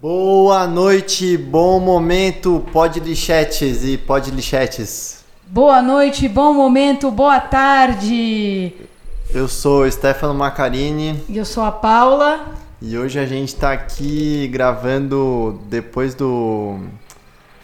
[0.00, 5.24] Boa noite, bom momento, pode lixetes e pode lixetes.
[5.44, 8.74] Boa noite, bom momento, boa tarde.
[9.34, 11.20] Eu sou Stefano Macarini.
[11.28, 12.46] E eu sou a Paula.
[12.80, 16.78] E hoje a gente tá aqui gravando depois do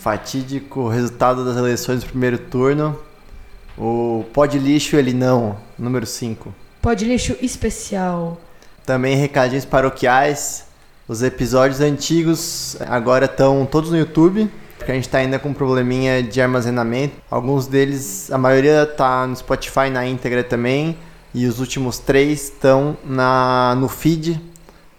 [0.01, 2.99] fatídico resultado das eleições do primeiro turno.
[3.79, 6.53] O Pode Lixo Ele Não, número 5.
[6.83, 8.41] Pode Lixo Especial.
[8.85, 10.64] Também recadinhos paroquiais.
[11.07, 15.55] Os episódios antigos agora estão todos no YouTube, porque a gente está ainda com um
[15.55, 17.15] probleminha de armazenamento.
[17.31, 20.97] Alguns deles, a maioria tá no Spotify na íntegra também,
[21.35, 24.41] e os últimos três estão na no feed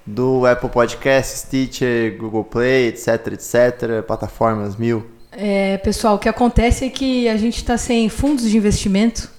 [0.06, 5.08] do Apple Podcast, Stitcher, Google Play, etc, etc, plataformas mil.
[5.32, 9.34] É, pessoal, o que acontece é que a gente está sem fundos de investimento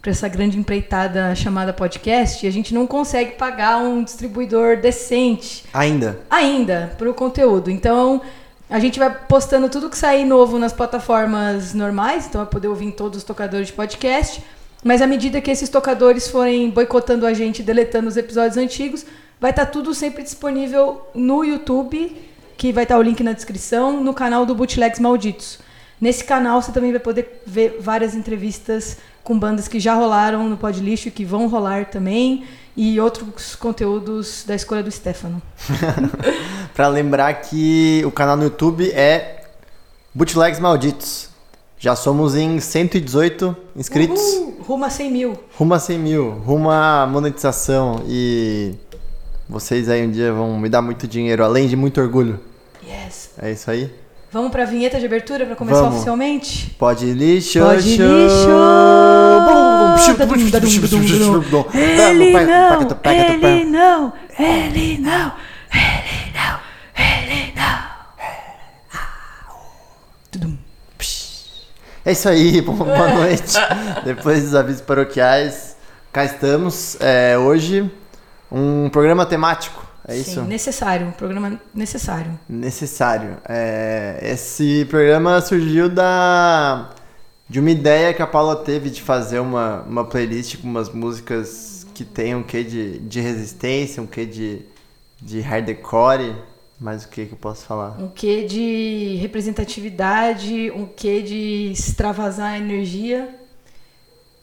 [0.00, 5.64] para essa grande empreitada chamada podcast e a gente não consegue pagar um distribuidor decente.
[5.72, 6.20] Ainda?
[6.30, 7.70] Ainda, para o conteúdo.
[7.70, 8.22] Então,
[8.68, 12.86] a gente vai postando tudo que sair novo nas plataformas normais, então vai poder ouvir
[12.86, 14.42] em todos os tocadores de podcast.
[14.82, 19.04] Mas à medida que esses tocadores forem boicotando a gente, deletando os episódios antigos,
[19.38, 22.16] vai estar tá tudo sempre disponível no YouTube,
[22.56, 25.58] que vai estar tá o link na descrição, no canal do Bootlegs Malditos.
[26.00, 28.96] Nesse canal você também vai poder ver várias entrevistas
[29.30, 32.42] com bandas que já rolaram no Pod Lixo e que vão rolar também,
[32.76, 35.40] e outros conteúdos da escolha do Stefano.
[36.74, 39.44] para lembrar que o canal no YouTube é
[40.12, 41.28] Bootlegs Malditos.
[41.78, 44.20] Já somos em 118 inscritos.
[44.20, 45.38] Uhul, rumo a 100 mil.
[45.56, 46.30] Rumo a 100 mil.
[46.30, 48.02] Rumo a monetização.
[48.08, 48.74] E
[49.48, 52.40] vocês aí um dia vão me dar muito dinheiro, além de muito orgulho.
[52.84, 53.30] Yes.
[53.40, 53.94] É isso aí?
[54.32, 55.96] Vamos para a vinheta de abertura para começar Vamos.
[55.96, 56.70] oficialmente?
[56.78, 57.58] Pode lixo.
[57.58, 58.06] Pode lixo.
[63.42, 65.32] Ele não, ele não,
[65.74, 66.60] ele não,
[66.96, 67.80] ele não,
[70.32, 70.58] ele não.
[72.04, 73.58] É isso aí, boa noite.
[74.04, 75.76] Depois dos avisos paroquiais,
[76.12, 76.96] cá estamos.
[77.00, 77.90] É, hoje,
[78.50, 80.42] um programa temático é Sim, isso?
[80.42, 82.38] necessário, um programa necessário.
[82.48, 83.36] Necessário.
[83.48, 86.90] É, esse programa surgiu da
[87.48, 91.84] de uma ideia que a Paula teve de fazer uma, uma playlist com umas músicas
[91.92, 94.62] que tem um quê de, de resistência, um quê de,
[95.20, 96.36] de hardcore,
[96.80, 98.00] mas o que que eu posso falar?
[98.00, 103.28] Um quê de representatividade, um quê de extravasar energia.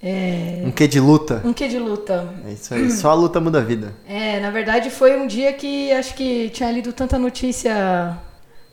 [0.01, 0.61] É...
[0.63, 1.41] Um quê de luta?
[1.43, 2.27] Um quê de luta.
[2.45, 3.93] É isso aí, só a luta muda a vida.
[4.07, 8.17] É, na verdade foi um dia que acho que tinha lido tanta notícia,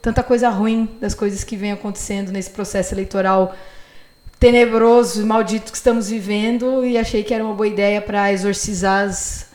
[0.02, 3.54] tanta coisa ruim das coisas que vem acontecendo nesse processo eleitoral
[4.38, 9.06] tenebroso e maldito que estamos vivendo e achei que era uma boa ideia para exorcizar
[9.06, 9.46] as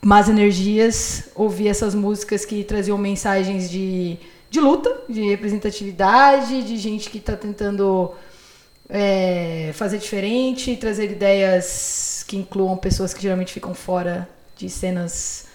[0.00, 4.16] más energias, ouvir essas músicas que traziam mensagens de,
[4.48, 8.12] de luta, de representatividade, de gente que está tentando
[8.88, 15.46] é, fazer diferente, trazer ideias que incluam pessoas que geralmente ficam fora de cenas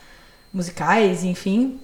[0.54, 1.80] musicais, enfim.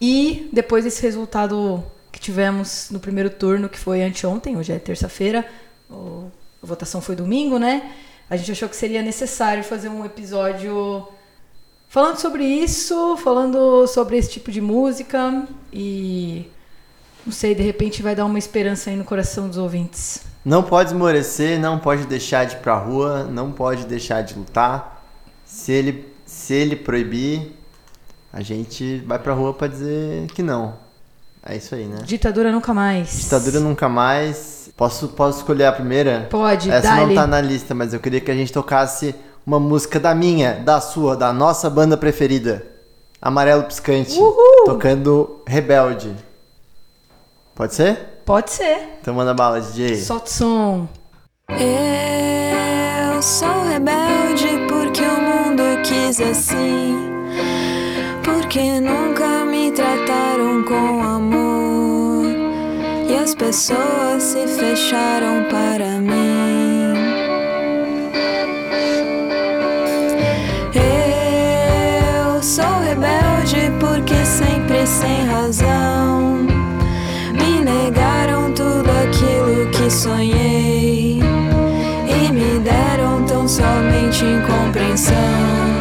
[0.00, 5.46] E depois desse resultado que tivemos no primeiro turno, que foi anteontem, hoje é terça-feira,
[5.90, 7.94] a votação foi domingo, né?
[8.28, 11.06] A gente achou que seria necessário fazer um episódio
[11.88, 16.46] falando sobre isso, falando sobre esse tipo de música e
[17.24, 20.31] não sei, de repente vai dar uma esperança aí no coração dos ouvintes.
[20.44, 25.02] Não pode esmorecer, não pode deixar de ir pra rua, não pode deixar de lutar.
[25.46, 27.52] Se ele, se ele proibir,
[28.32, 30.74] a gente vai pra rua pra dizer que não.
[31.44, 31.98] É isso aí, né?
[32.04, 33.20] Ditadura nunca mais.
[33.20, 34.70] Ditadura nunca mais.
[34.76, 36.26] Posso, posso escolher a primeira?
[36.30, 37.06] Pode, Essa dale.
[37.06, 39.14] não tá na lista, mas eu queria que a gente tocasse
[39.46, 42.64] uma música da minha, da sua, da nossa banda preferida.
[43.20, 44.18] Amarelo Piscante.
[44.18, 44.64] Uhul.
[44.64, 46.12] Tocando Rebelde.
[47.54, 48.11] Pode ser?
[48.24, 48.98] Pode ser.
[49.00, 49.96] Então manda bala, DJ.
[49.96, 50.88] Solta o som.
[51.50, 56.96] Eu sou rebelde porque o mundo quis assim.
[58.24, 62.24] Porque nunca me trataram com amor.
[63.08, 66.61] E as pessoas se fecharam para mim.
[85.02, 85.71] So.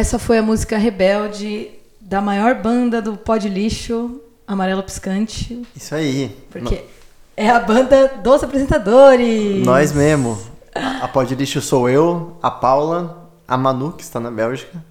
[0.00, 5.94] Essa foi a música Rebelde da maior banda do pó de lixo, Amarelo Piscante, Isso
[5.94, 6.34] aí.
[6.48, 6.86] porque
[7.36, 9.62] é a banda dos apresentadores.
[9.62, 10.40] Nós mesmo.
[10.74, 14.82] A pó de lixo sou eu, a Paula, a Manu, que está na Bélgica,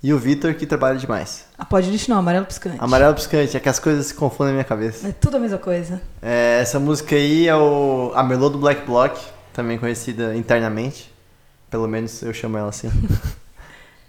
[0.00, 1.46] e o Vitor, que trabalha demais.
[1.58, 2.76] A pó de lixo não, Amarelo Piscante.
[2.78, 5.08] Amarelo piscante, é que as coisas se confundem na minha cabeça.
[5.08, 6.00] É tudo a mesma coisa.
[6.22, 9.20] É, essa música aí é o, a Melô do Black Block,
[9.52, 11.12] também conhecida internamente.
[11.68, 12.88] Pelo menos eu chamo ela assim.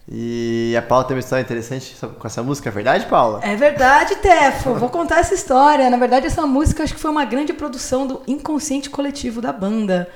[0.08, 3.40] e a Paula tem uma história interessante com essa música, é verdade, Paula?
[3.44, 4.76] É verdade, Tefo.
[4.76, 5.90] Vou contar essa história.
[5.90, 10.08] Na verdade, essa música acho que foi uma grande produção do inconsciente coletivo da banda.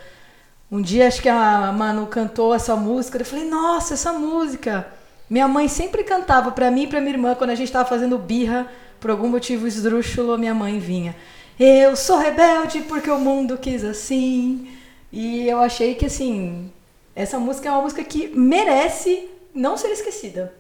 [0.72, 4.86] Um dia acho que a Manu cantou essa música, eu falei: "Nossa, essa música".
[5.28, 8.18] Minha mãe sempre cantava pra mim e pra minha irmã quando a gente tava fazendo
[8.20, 8.68] birra,
[9.00, 11.16] por algum motivo esdrúxulo, minha mãe vinha:
[11.60, 14.68] "Eu sou rebelde porque o mundo quis assim".
[15.12, 16.72] E eu achei que assim,
[17.16, 20.54] essa música é uma música que merece não ser esquecida.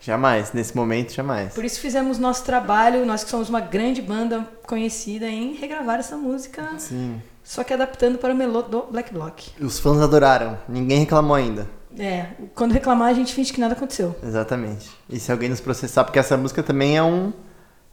[0.00, 1.54] Jamais, nesse momento, jamais.
[1.54, 6.16] Por isso fizemos nosso trabalho, nós que somos uma grande banda conhecida em regravar essa
[6.16, 7.20] música, Sim.
[7.42, 9.50] só que adaptando para o melô do Black Block.
[9.60, 11.66] Os fãs adoraram, ninguém reclamou ainda.
[11.98, 14.14] É, quando reclamar a gente finge que nada aconteceu.
[14.22, 14.90] Exatamente.
[15.08, 17.32] E se alguém nos processar, porque essa música também é um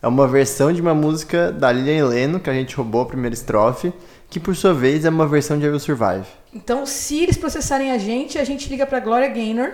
[0.01, 3.33] é uma versão de uma música da Lilian Heleno, que a gente roubou a primeira
[3.33, 3.93] estrofe,
[4.29, 6.25] que por sua vez é uma versão de I Will Survive.
[6.53, 9.71] Então, se eles processarem a gente, a gente liga pra Gloria Gaynor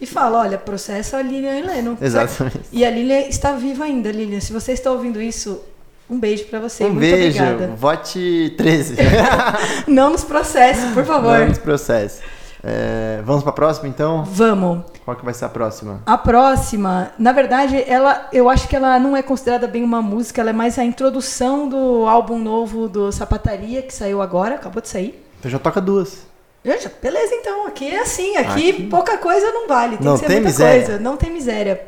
[0.00, 1.98] e fala, olha, processa a Lilian Heleno.
[2.00, 2.60] Exatamente.
[2.72, 4.40] E a Lilian está viva ainda, Lilian.
[4.40, 5.60] Se você está ouvindo isso,
[6.08, 6.84] um beijo pra você.
[6.84, 7.72] um Muito beijo, obrigada.
[7.76, 8.96] vote 13.
[9.88, 11.38] Não nos processe, por favor.
[11.38, 12.20] Vamos processo.
[12.62, 14.24] É, vamos pra próxima então?
[14.24, 14.84] Vamos.
[15.04, 16.02] Qual que vai ser a próxima?
[16.04, 20.40] A próxima, na verdade, ela, eu acho que ela não é considerada bem uma música,
[20.40, 24.88] ela é mais a introdução do álbum novo do Sapataria, que saiu agora, acabou de
[24.88, 25.24] sair.
[25.38, 26.26] Então já toca duas.
[26.64, 30.20] Gente, beleza, então, aqui é assim, aqui, Aqui- pouca coisa não vale, tem Não que
[30.20, 30.84] ser tem muita miséria.
[30.86, 31.86] coisa, não tem miséria.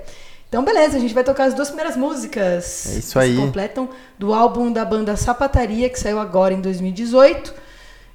[0.49, 2.87] Então, beleza, a gente vai tocar as duas primeiras músicas.
[2.95, 3.35] É isso que aí.
[3.37, 7.55] Se completam do álbum da banda Sapataria, que saiu agora em 2018.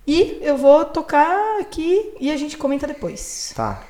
[0.08, 3.54] E eu vou tocar aqui e a gente comenta depois.
[3.56, 3.82] Tá.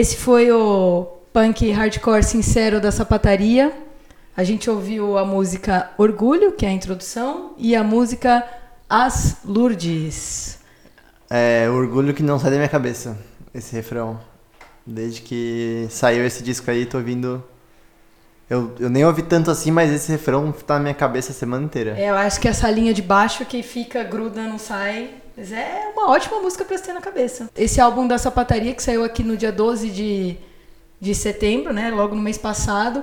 [0.00, 3.70] Esse foi o punk hardcore sincero da sapataria.
[4.34, 8.42] A gente ouviu a música Orgulho, que é a introdução, e a música
[8.88, 10.58] As Lourdes.
[11.28, 13.18] É orgulho que não sai da minha cabeça,
[13.52, 14.18] esse refrão.
[14.86, 17.44] Desde que saiu esse disco aí, tô ouvindo.
[18.48, 21.62] Eu, eu nem ouvi tanto assim, mas esse refrão tá na minha cabeça a semana
[21.62, 21.90] inteira.
[21.98, 25.10] É, eu acho que essa linha de baixo que fica, gruda, não sai.
[25.40, 27.48] Mas é uma ótima música pra se ter na cabeça.
[27.56, 30.36] Esse álbum da Sapataria, que saiu aqui no dia 12 de,
[31.00, 31.90] de setembro, né?
[31.90, 33.02] Logo no mês passado.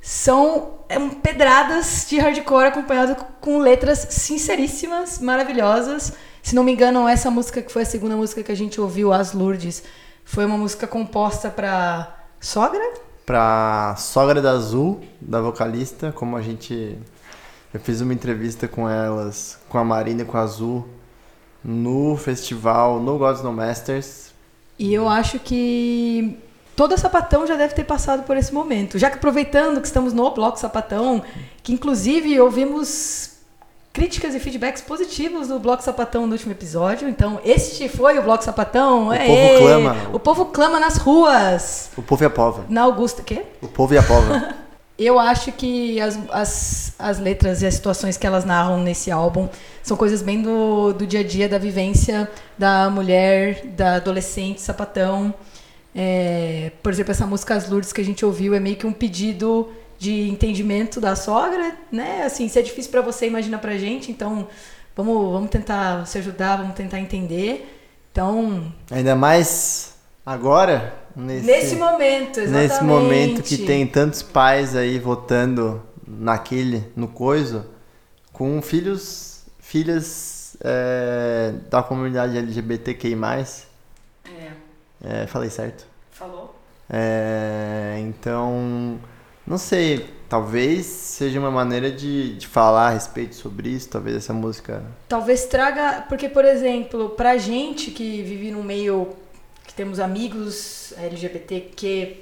[0.00, 6.14] São é, um pedradas de hardcore acompanhado com letras sinceríssimas, maravilhosas.
[6.42, 9.12] Se não me engano, essa música que foi a segunda música que a gente ouviu,
[9.12, 9.82] As Lourdes,
[10.24, 12.94] foi uma música composta pra sogra?
[13.26, 16.96] Pra sogra da Azul, da vocalista, como a gente.
[17.74, 20.88] Eu fiz uma entrevista com elas, com a Marina e com a Azul,
[21.64, 24.30] no festival no Gods No Masters.
[24.78, 26.38] E eu acho que
[26.74, 28.98] todo sapatão já deve ter passado por esse momento.
[28.98, 31.22] Já que aproveitando que estamos no Bloco Sapatão,
[31.62, 33.32] que inclusive ouvimos
[33.92, 37.08] críticas e feedbacks positivos do Bloco Sapatão no último episódio.
[37.08, 39.08] Então, este foi o Bloco Sapatão.
[39.08, 39.26] O Aê!
[39.26, 39.96] povo clama.
[40.12, 41.90] O povo clama nas ruas.
[41.96, 42.64] O povo e a pova.
[42.68, 43.42] Na Augusta, quê?
[43.60, 44.54] O povo e a pova.
[45.02, 49.48] Eu acho que as, as, as letras e as situações que elas narram nesse álbum
[49.82, 55.32] são coisas bem do, do dia a dia, da vivência da mulher, da adolescente, sapatão.
[55.94, 58.92] É, por exemplo, essa música As Lourdes que a gente ouviu é meio que um
[58.92, 62.24] pedido de entendimento da sogra, né?
[62.24, 64.10] Assim, se é difícil para você, imagina pra gente.
[64.12, 64.48] Então,
[64.94, 67.74] vamos, vamos tentar se ajudar, vamos tentar entender.
[68.12, 69.89] Então, Ainda mais
[70.24, 72.68] agora, nesse, nesse momento, exatamente.
[72.68, 77.64] nesse momento que tem tantos pais aí votando naquele, no coiso,
[78.32, 83.14] com filhos, filhas é, da comunidade LGBTQI+.
[84.24, 84.50] É,
[85.02, 85.86] É, falei certo?
[86.10, 86.54] falou.
[86.92, 88.98] É, então,
[89.46, 94.34] não sei, talvez seja uma maneira de, de falar a respeito sobre isso, talvez essa
[94.34, 94.82] música...
[95.08, 99.08] Talvez traga, porque por exemplo, pra gente que vive num meio
[99.70, 102.18] que temos amigos LGBTQ+,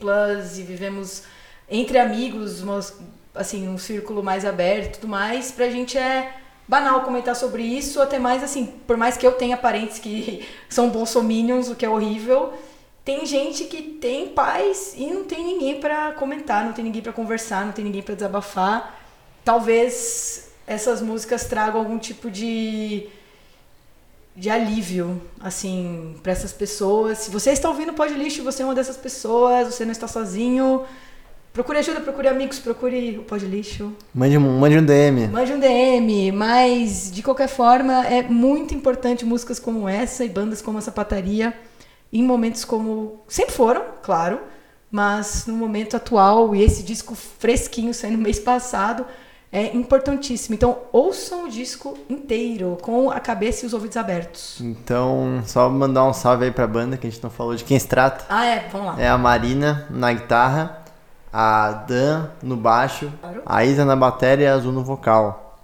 [0.58, 1.22] e vivemos
[1.70, 2.94] entre amigos, umas-
[3.34, 6.34] assim, um círculo mais aberto e tudo mais, pra gente é
[6.68, 10.90] banal comentar sobre isso, até mais assim, por mais que eu tenha parentes que são
[10.90, 12.52] bolsominions, o que é horrível,
[13.02, 17.14] tem gente que tem pais e não tem ninguém pra comentar, não tem ninguém pra
[17.14, 18.94] conversar, não tem ninguém pra desabafar.
[19.42, 23.08] Talvez essas músicas tragam algum tipo de
[24.38, 27.18] de alívio, assim, para essas pessoas.
[27.18, 30.06] Se você está ouvindo o Pod Lixo, você é uma dessas pessoas, você não está
[30.06, 30.84] sozinho.
[31.52, 33.92] Procure ajuda, procure amigos, procure o Pod Lixo.
[34.14, 35.26] Mande um, mande um DM.
[35.26, 40.62] Mande um DM, mas de qualquer forma é muito importante músicas como essa e bandas
[40.62, 41.52] como a Sapataria
[42.12, 44.40] em momentos como sempre foram, claro,
[44.88, 49.04] mas no momento atual e esse disco fresquinho saindo mês passado
[49.50, 50.54] é importantíssimo.
[50.54, 54.60] Então ouçam o disco inteiro com a cabeça e os ouvidos abertos.
[54.60, 57.78] Então, só mandar um salve aí pra banda, que a gente não falou de quem
[57.78, 58.24] se trata.
[58.28, 59.00] Ah, é, vamos lá.
[59.00, 60.82] É a Marina na guitarra,
[61.32, 63.42] a Dan no baixo, Claro.
[63.46, 65.56] a Isa na bateria e a Azul no vocal.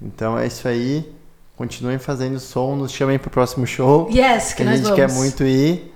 [0.00, 1.10] Então é isso aí.
[1.56, 4.08] Continuem fazendo som, nos chamem pro próximo show.
[4.10, 4.96] Yes, que, que a gente vamos.
[4.96, 5.94] quer muito ir.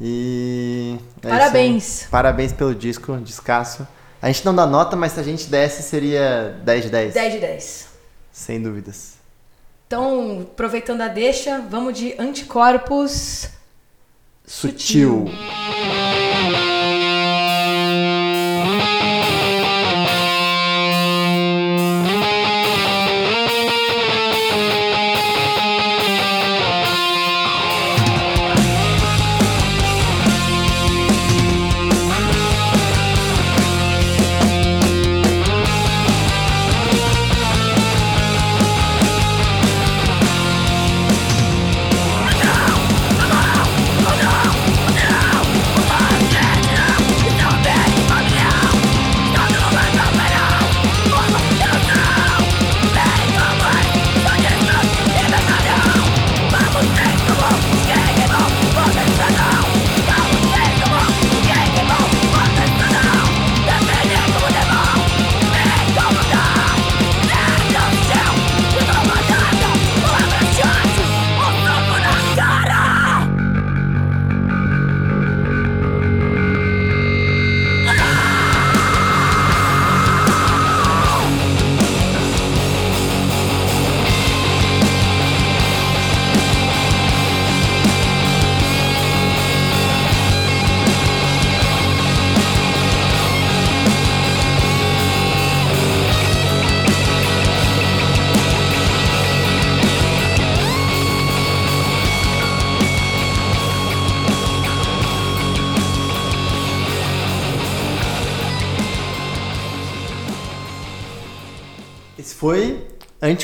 [0.00, 0.96] E.
[1.22, 1.28] é.
[1.28, 2.06] Parabéns.
[2.10, 3.86] Parabéns pelo disco, descasso.
[4.20, 7.14] A gente não dá nota, mas se a gente desse seria 10 de 10.
[7.14, 7.88] 10 de 10.
[8.32, 9.14] Sem dúvidas.
[9.86, 13.48] Então, aproveitando a deixa, vamos de anticorpos
[14.44, 15.26] Sutil.
[15.28, 16.27] Anticorpos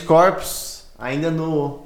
[0.08, 1.80] Anticorpos, ainda no,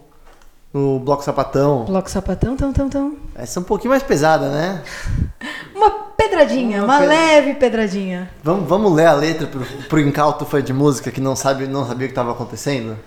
[0.75, 1.85] no Bloco Sapatão.
[1.85, 3.17] Bloco sapatão, tão, tão, tão.
[3.35, 4.83] Essa é um pouquinho mais pesada, né?
[5.75, 8.29] Uma pedradinha, Uma uma pedra- leve pedradinha.
[8.43, 11.87] Vamos, vamos ler a letra pro, pro incauto fã de música que não, sabe, não
[11.87, 12.99] sabia o que estava acontecendo?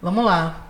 [0.00, 0.60] Vamos lá.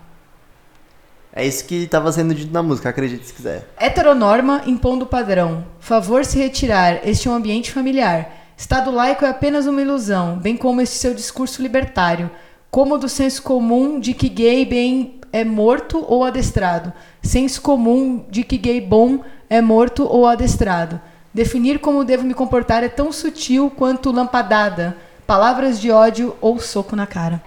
[1.31, 3.69] É isso que estava sendo dito na música, acredite se quiser.
[3.77, 5.65] Heteronorma impondo padrão.
[5.79, 6.99] Favor se retirar.
[7.07, 8.29] Este é um ambiente familiar.
[8.57, 12.29] Estado laico é apenas uma ilusão, bem como este seu discurso libertário.
[12.75, 16.91] Como do senso comum de que gay bem é morto ou adestrado.
[17.23, 20.99] Senso comum de que gay bom é morto ou adestrado.
[21.33, 24.97] Definir como devo me comportar é tão sutil quanto lampadada.
[25.25, 27.41] Palavras de ódio ou soco na cara.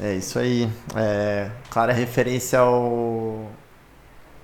[0.00, 0.70] É isso aí.
[0.94, 3.50] É, clara referência ao,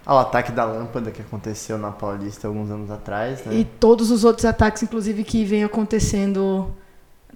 [0.04, 3.54] ao ataque da lâmpada que aconteceu na Paulista alguns anos atrás, né?
[3.54, 6.74] E todos os outros ataques, inclusive, que vem acontecendo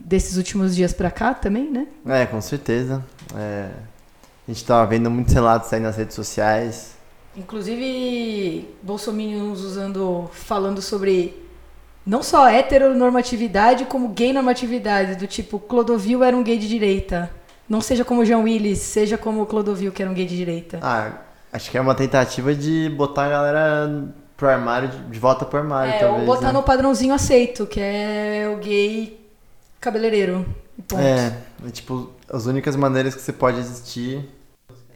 [0.05, 1.87] desses últimos dias pra cá também, né?
[2.07, 3.05] É, com certeza.
[3.37, 3.71] É,
[4.47, 6.97] a gente tava vendo muitos relatos aí nas redes sociais.
[7.37, 11.47] Inclusive, bolsominions usando, falando sobre
[12.05, 17.31] não só heteronormatividade, como gay normatividade, do tipo, Clodovil era um gay de direita.
[17.69, 20.79] Não seja como Jean Willis, seja como Clodovil, que era um gay de direita.
[20.81, 21.13] Ah,
[21.53, 25.59] acho que é uma tentativa de botar a galera pro armário, de, de volta pro
[25.59, 26.21] armário, é, talvez.
[26.21, 26.53] ou botar né?
[26.55, 29.28] no padrãozinho aceito, que é o gay
[29.81, 30.45] cabeleireiro.
[30.87, 31.01] ponto.
[31.01, 31.33] É,
[31.67, 34.29] é tipo, as únicas maneiras que você pode existir.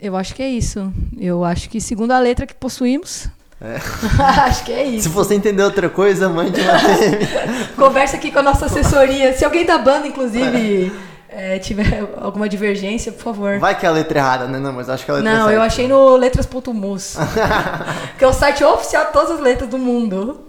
[0.00, 0.92] Eu acho que é isso.
[1.18, 3.28] Eu acho que, segundo a letra que possuímos,
[3.60, 3.76] É.
[4.42, 5.04] acho que é isso.
[5.04, 7.26] Se você entender outra coisa, mande uma DM.
[7.78, 9.32] Conversa aqui com a nossa assessoria.
[9.36, 10.92] Se alguém da banda, inclusive,
[11.28, 13.58] é, tiver alguma divergência, por favor.
[13.60, 14.58] Vai que é a letra errada, né?
[14.58, 15.52] Não, mas acho que a letra Não, certa.
[15.54, 17.16] eu achei no letras.mus.
[18.18, 20.40] que é o site oficial de todas as letras do mundo.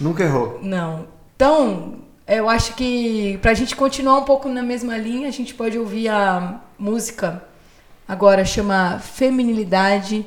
[0.00, 0.58] Nunca errou.
[0.60, 1.06] Não.
[1.36, 5.78] Então, eu acho que pra gente continuar um pouco na mesma linha, a gente pode
[5.78, 7.42] ouvir a música
[8.08, 10.26] agora chama Feminilidade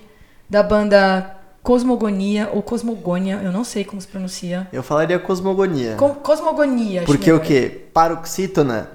[0.49, 4.67] da banda Cosmogonia ou Cosmogônia, eu não sei como se pronuncia.
[4.71, 5.95] Eu falaria cosmogonia.
[5.95, 7.85] Co- Cosmogonia, Porque o quê?
[7.93, 8.89] Paroxítona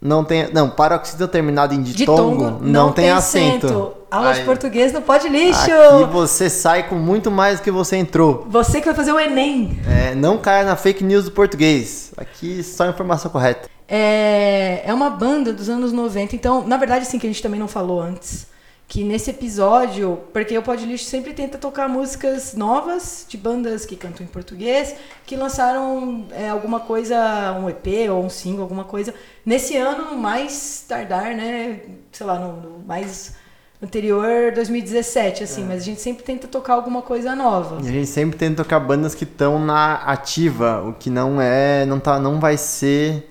[0.00, 0.52] não tem.
[0.52, 3.94] Não, paroxítona terminado em ditongo, Ditongo não, tem acento.
[4.10, 5.60] Aula de português não pode lixo.
[5.60, 8.46] Aqui você sai com muito mais do que você entrou.
[8.48, 9.78] Você que vai fazer o Enem.
[9.86, 12.12] É, não caia na fake news do português.
[12.16, 13.68] Aqui só informação correta.
[13.86, 16.34] É, é uma banda dos anos 90.
[16.34, 18.46] Então, na verdade, assim, que a gente também não falou antes.
[18.88, 23.94] Que nesse episódio, porque o Pod Lixo sempre tenta tocar músicas novas de bandas que
[23.94, 24.94] cantam em português,
[25.26, 29.14] que lançaram é, alguma coisa, um EP ou um single, alguma coisa.
[29.44, 31.80] Nesse ano, mais tardar, né?
[32.10, 33.36] Sei lá, no, no mais
[33.82, 35.64] anterior, 2017, assim.
[35.64, 37.84] Mas a gente sempre tenta tocar alguma coisa nova.
[37.84, 41.84] E a gente sempre tenta tocar bandas que estão na ativa, o que não é.
[41.86, 43.30] Não, tá, não vai ser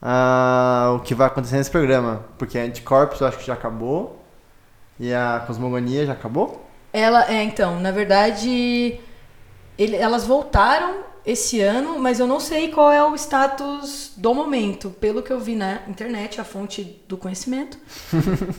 [0.00, 2.24] ah, o que vai acontecer nesse programa.
[2.38, 4.15] Porque a Anticorpos eu acho que já acabou.
[4.98, 6.64] E a Cosmogonia já acabou?
[6.92, 8.98] Ela, é, então, na verdade,
[9.78, 14.90] ele- elas voltaram esse ano, mas eu não sei qual é o status do momento.
[14.90, 17.78] Pelo que eu vi na internet, a fonte do conhecimento.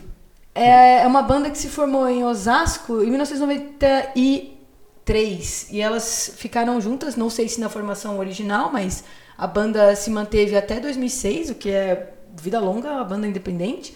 [0.54, 5.68] é, é uma banda que se formou em Osasco em 1993.
[5.72, 9.04] E elas ficaram juntas, não sei se na formação original, mas
[9.38, 13.96] a banda se manteve até 2006, o que é vida longa, a banda independente.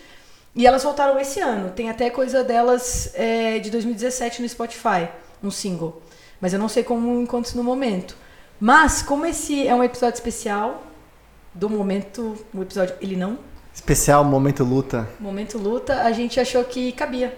[0.55, 1.71] E elas voltaram esse ano.
[1.71, 5.07] Tem até coisa delas é, de 2017 no Spotify,
[5.43, 6.01] um single.
[6.39, 8.15] Mas eu não sei como encontro isso no momento.
[8.59, 10.83] Mas, como esse é um episódio especial
[11.53, 13.37] do momento, o episódio ele não,
[13.73, 15.07] Especial Momento Luta.
[15.19, 17.37] momento luta, a gente achou que cabia.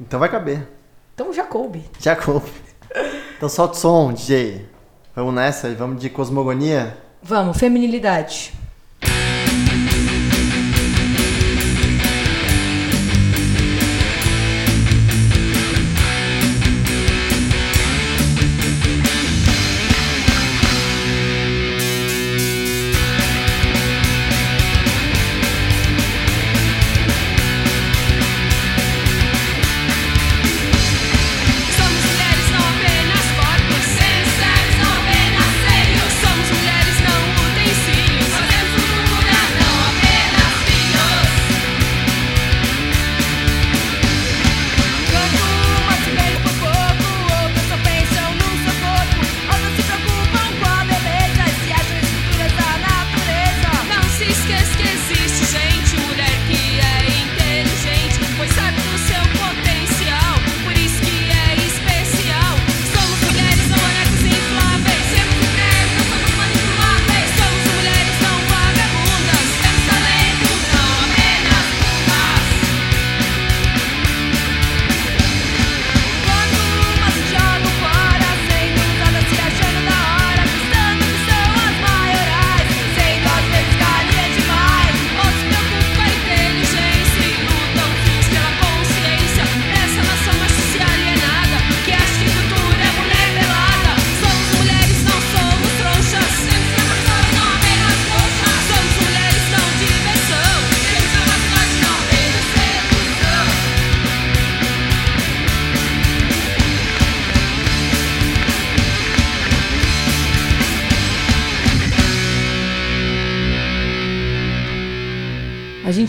[0.00, 0.68] Então vai caber.
[1.14, 1.84] Então já coube.
[1.98, 2.50] Já coube.
[3.36, 4.68] Então solta o som, DJ.
[5.14, 6.96] Vamos nessa e vamos de Cosmogonia.
[7.22, 8.52] Vamos, feminilidade.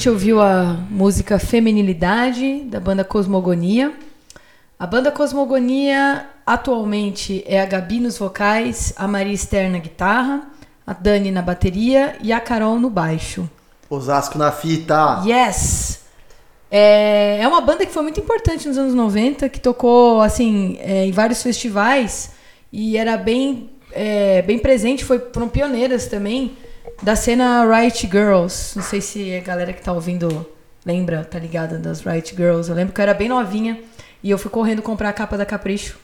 [0.03, 3.93] Gente ouviu a música Feminilidade, da banda Cosmogonia.
[4.77, 10.45] A banda Cosmogonia atualmente é a Gabi nos vocais, a Maria Esther na guitarra,
[10.85, 13.49] a Dani na bateria e a Carol no baixo.
[13.89, 15.23] Osasco na fita.
[15.25, 16.01] Yes!
[16.69, 21.05] É, é uma banda que foi muito importante nos anos 90, que tocou assim é,
[21.05, 22.31] em vários festivais
[22.73, 26.57] e era bem, é, bem presente, foi, foram pioneiras também
[27.03, 28.77] da cena Riot Girls.
[28.77, 30.49] Não sei se a galera que tá ouvindo
[30.85, 32.69] lembra, tá ligada das Riot Girls.
[32.69, 33.79] Eu lembro que eu era bem novinha
[34.23, 35.99] e eu fui correndo comprar a capa da Capricho.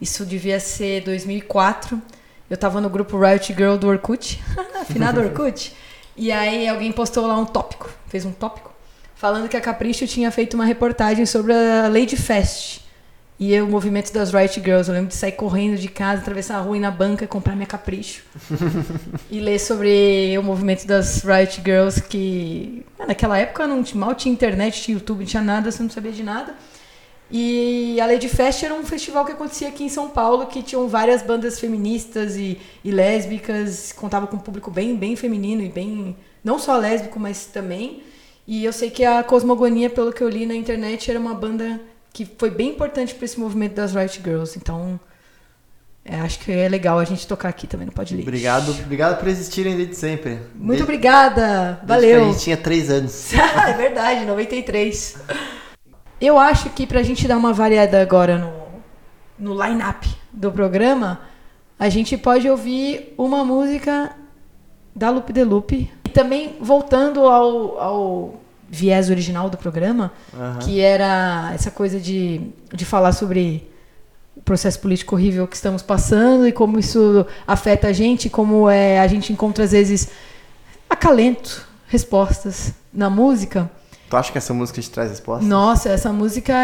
[0.00, 2.00] Isso devia ser 2004.
[2.50, 4.42] Eu tava no grupo Riot Girl do Orkut,
[4.92, 5.72] finado Orkut.
[6.16, 8.74] E aí alguém postou lá um tópico, fez um tópico,
[9.14, 12.81] falando que a Capricho tinha feito uma reportagem sobre a Lady Fest.
[13.44, 14.88] E o movimento das Riot Girls.
[14.88, 17.66] Eu lembro de sair correndo de casa, atravessar a rua, ir na banca, comprar minha
[17.66, 18.22] Capricho.
[19.28, 24.14] e ler sobre o movimento das Riot Girls, que ah, naquela época não tinha, mal
[24.14, 26.54] tinha internet, tinha YouTube, não tinha nada, você não sabia de nada.
[27.32, 30.86] E a Lady Fest era um festival que acontecia aqui em São Paulo, que tinham
[30.86, 36.14] várias bandas feministas e, e lésbicas, contava com um público bem, bem feminino e bem.
[36.44, 38.04] não só lésbico, mas também.
[38.46, 41.80] E eu sei que a Cosmogonia, pelo que eu li na internet, era uma banda
[42.12, 44.58] que foi bem importante para esse movimento das Riot Girls.
[44.58, 45.00] Então,
[46.04, 48.28] é, acho que é legal a gente tocar aqui também no Pod Lixo.
[48.28, 50.40] Obrigado, obrigado por existirem desde sempre.
[50.54, 51.80] Muito Desde- obrigada!
[51.84, 52.24] Valeu!
[52.24, 53.32] a gente tinha três anos.
[53.32, 55.16] é verdade, 93.
[56.20, 58.52] Eu acho que pra gente dar uma variada agora no,
[59.54, 61.20] no line-up do programa,
[61.78, 64.14] a gente pode ouvir uma música
[64.94, 65.90] da Loop de Loop.
[66.04, 68.41] E também voltando ao, ao
[68.74, 70.58] viés original do programa, Aham.
[70.60, 72.40] que era essa coisa de,
[72.72, 73.70] de falar sobre
[74.34, 78.98] o processo político horrível que estamos passando e como isso afeta a gente, como é,
[78.98, 80.08] a gente encontra às vezes
[80.88, 83.70] acalento, respostas na música.
[84.08, 85.44] Tu acha que essa música te traz resposta?
[85.44, 86.54] Nossa, essa música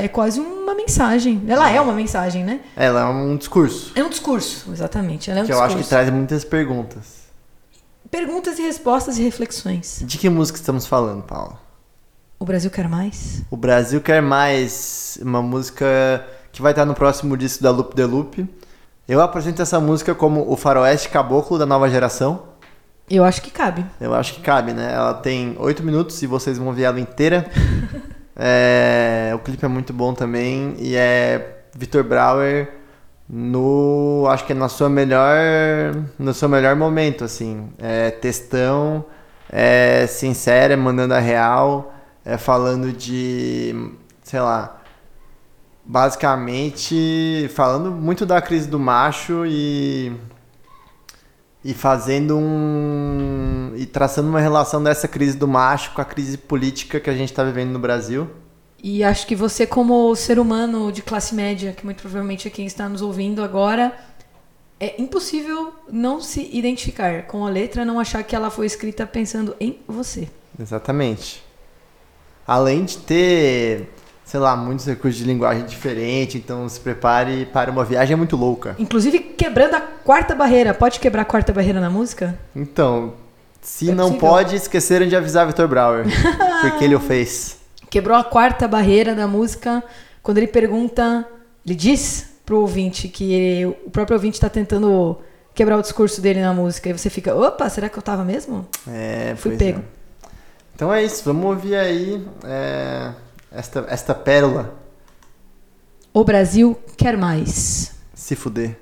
[0.00, 1.42] é quase uma mensagem.
[1.48, 2.60] Ela é uma mensagem, né?
[2.76, 3.92] Ela é um discurso.
[3.96, 5.28] É um discurso, exatamente.
[5.28, 5.76] Ela é um que eu discurso.
[5.76, 7.15] acho que traz muitas perguntas.
[8.10, 10.02] Perguntas e respostas e reflexões.
[10.04, 11.58] De que música estamos falando, Paulo?
[12.38, 13.42] O Brasil quer mais?
[13.50, 18.04] O Brasil Quer Mais, uma música que vai estar no próximo disco da Loop The
[18.04, 18.46] Loop.
[19.08, 22.42] Eu apresento essa música como o faroeste caboclo da nova geração.
[23.08, 23.86] Eu acho que cabe.
[24.00, 24.92] Eu acho que cabe, né?
[24.92, 27.50] Ela tem oito minutos e vocês vão ver ela inteira.
[28.38, 32.68] É, o clipe é muito bom também e é Vitor Brauer
[33.28, 35.36] no, acho que é na sua melhor,
[36.18, 37.68] no seu melhor momento, assim.
[37.78, 39.04] É textão,
[39.50, 44.80] é sincera, é mandando a real, é falando de, sei lá,
[45.84, 50.12] basicamente falando muito da crise do macho e
[51.64, 57.00] e fazendo um e traçando uma relação dessa crise do macho com a crise política
[57.00, 58.30] que a gente está vivendo no Brasil.
[58.88, 62.66] E acho que você, como ser humano de classe média, que muito provavelmente é quem
[62.66, 63.92] está nos ouvindo agora,
[64.78, 69.56] é impossível não se identificar com a letra, não achar que ela foi escrita pensando
[69.58, 70.28] em você.
[70.56, 71.42] Exatamente.
[72.46, 73.90] Além de ter,
[74.24, 78.76] sei lá, muitos recursos de linguagem diferente, então se prepare para uma viagem muito louca.
[78.78, 80.72] Inclusive quebrando a quarta barreira.
[80.72, 82.38] Pode quebrar a quarta barreira na música?
[82.54, 83.14] Então,
[83.60, 84.28] se É não possível.
[84.30, 86.06] pode, esqueceram de avisar Vitor Brauer,
[86.62, 87.65] porque ele o fez.
[87.96, 89.82] Quebrou a quarta barreira da música
[90.22, 91.26] quando ele pergunta,
[91.64, 95.18] ele diz pro ouvinte que o próprio ouvinte está tentando
[95.54, 96.90] quebrar o discurso dele na música.
[96.90, 98.68] E você fica, opa, será que eu tava mesmo?
[98.86, 99.56] É, Fui é.
[99.56, 99.82] pego.
[100.74, 103.12] Então é isso, vamos ouvir aí é,
[103.50, 104.74] esta, esta pérola
[106.12, 107.94] O Brasil quer mais.
[108.12, 108.78] se fuder.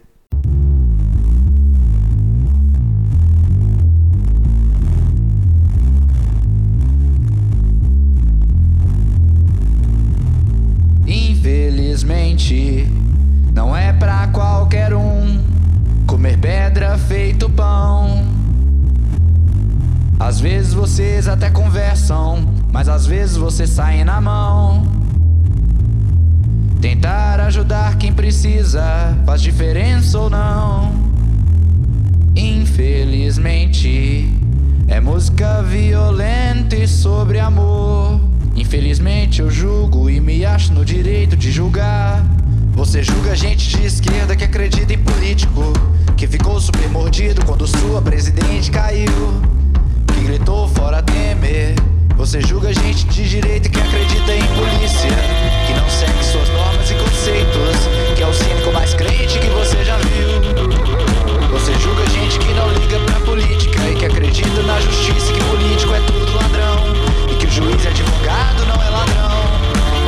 [12.05, 12.87] Infelizmente,
[13.55, 15.43] não é pra qualquer um
[16.07, 18.27] comer pedra feito pão.
[20.21, 24.87] Às vezes vocês até conversam, mas às vezes vocês saem na mão.
[26.79, 28.85] Tentar ajudar quem precisa
[29.25, 30.93] faz diferença ou não.
[32.37, 34.31] Infelizmente,
[34.88, 38.34] é música violenta e sobre amor.
[38.57, 42.25] Infelizmente, eu julgo e me acho no direito de julgar.
[42.73, 45.73] Você julga gente de esquerda que acredita em político,
[46.17, 49.43] que ficou super mordido quando sua presidente caiu,
[50.14, 51.75] que gritou fora Temer.
[52.17, 55.11] Você julga gente de direita que acredita em polícia,
[55.67, 59.85] que não segue suas normas e conceitos, que é o cínico mais crente que você
[59.85, 60.85] já viu.
[61.51, 65.93] Você julga gente que não liga pra política e que acredita na justiça que político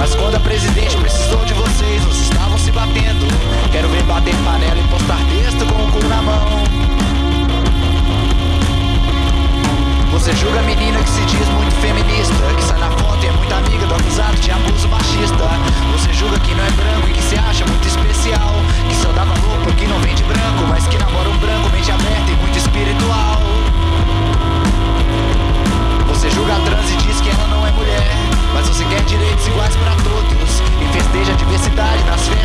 [0.07, 3.27] Mas quando a presidente precisou de vocês, vocês estavam se batendo.
[3.73, 6.47] Quero ver bater panela e postar texto com o cu na mão.
[10.13, 13.33] Você julga a menina que se diz muito feminista, que sai na foto e é
[13.33, 15.51] muito amiga do acusado de abuso machista.
[15.91, 18.55] Você julga que não é branco e que se acha muito especial,
[18.89, 22.31] que só dá valor porque não vende branco, mas que namora um branco, mente aberta
[22.31, 23.43] e muito espiritual.
[26.07, 28.26] Você julga a trans e diz que ela não é mulher.
[28.57, 32.36] Mas você quer direitos iguais para todos e festeja a diversidade nas festas.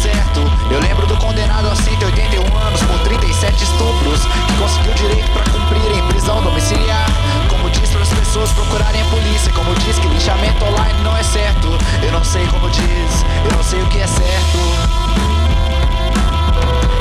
[0.00, 5.44] Certo, eu lembro do condenado a 181 anos por 37 estupros, que conseguiu direito pra
[5.44, 7.06] cumprir em prisão domiciliar.
[7.50, 11.22] Como diz para as pessoas procurarem a polícia, como diz que lixamento online não é
[11.22, 11.68] certo.
[12.02, 14.58] Eu não sei como diz, eu não sei o que é certo.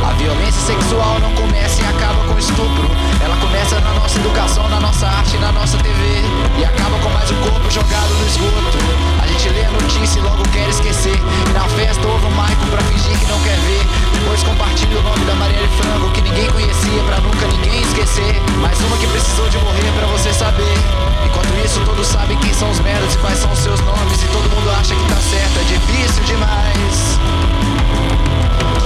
[0.05, 2.89] A violência sexual não começa e acaba com estupro.
[3.23, 6.21] Ela começa na nossa educação, na nossa arte, na nossa TV.
[6.59, 9.18] E acaba com mais um corpo jogado no esgoto.
[9.39, 11.15] Gente lê a notícia e logo quer esquecer.
[11.15, 13.88] E na festa houve um Michael pra fingir que não quer ver.
[14.12, 18.36] Depois compartilha o nome da Marielle Frango que ninguém conhecia pra nunca ninguém esquecer.
[18.60, 20.75] Mais uma que precisou de morrer pra você saber.
[21.23, 24.21] Enquanto isso, todos sabem quem são os merdas e quais são os seus nomes.
[24.21, 27.19] E todo mundo acha que tá certo, é difícil demais.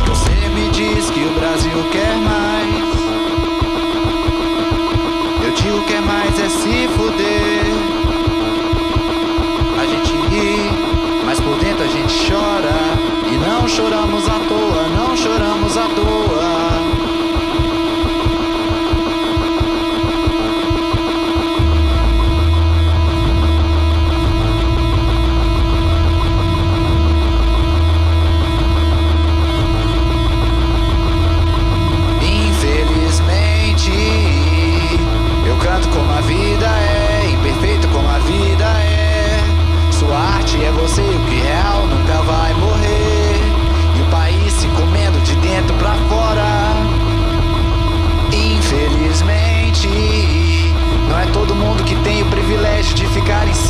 [0.06, 2.94] Você me diz que o Brasil quer mais.
[5.46, 7.53] Eu digo que é mais é se fuder.
[12.14, 12.74] Chora.
[13.32, 14.43] E não choramos à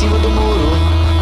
[0.04, 0.68] cima do muro.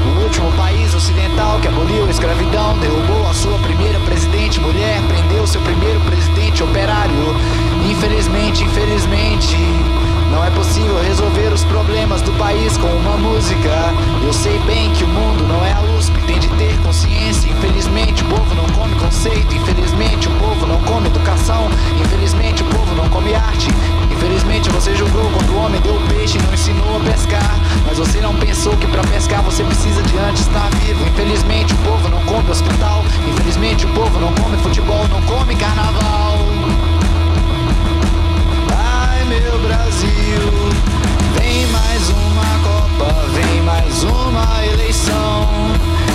[0.04, 5.46] O último país ocidental que aboliu a escravidão derrubou a sua primeira presidente mulher, prendeu
[5.46, 7.14] seu primeiro presidente operário.
[7.88, 9.56] Infelizmente, infelizmente,
[10.32, 13.94] não é possível resolver os problemas do país com uma música.
[14.24, 17.48] Eu sei bem que o mundo não é a USP, tem de ter consciência.
[17.48, 19.54] Infelizmente, o povo não come conceito.
[19.54, 21.68] Infelizmente, o povo não come educação.
[22.00, 23.68] Infelizmente, o povo não come arte.
[24.10, 27.61] Infelizmente, você julgou quando o homem deu o peixe e não ensinou a pescar.
[27.86, 31.06] Mas você não pensou que pra pescar você precisa de antes estar vivo.
[31.06, 33.04] Infelizmente, o povo não come hospital.
[33.28, 36.38] Infelizmente, o povo não come futebol, não come carnaval.
[38.76, 40.91] Ai, meu Brasil,
[41.38, 45.48] vem mais uma Copa, vem mais uma eleição.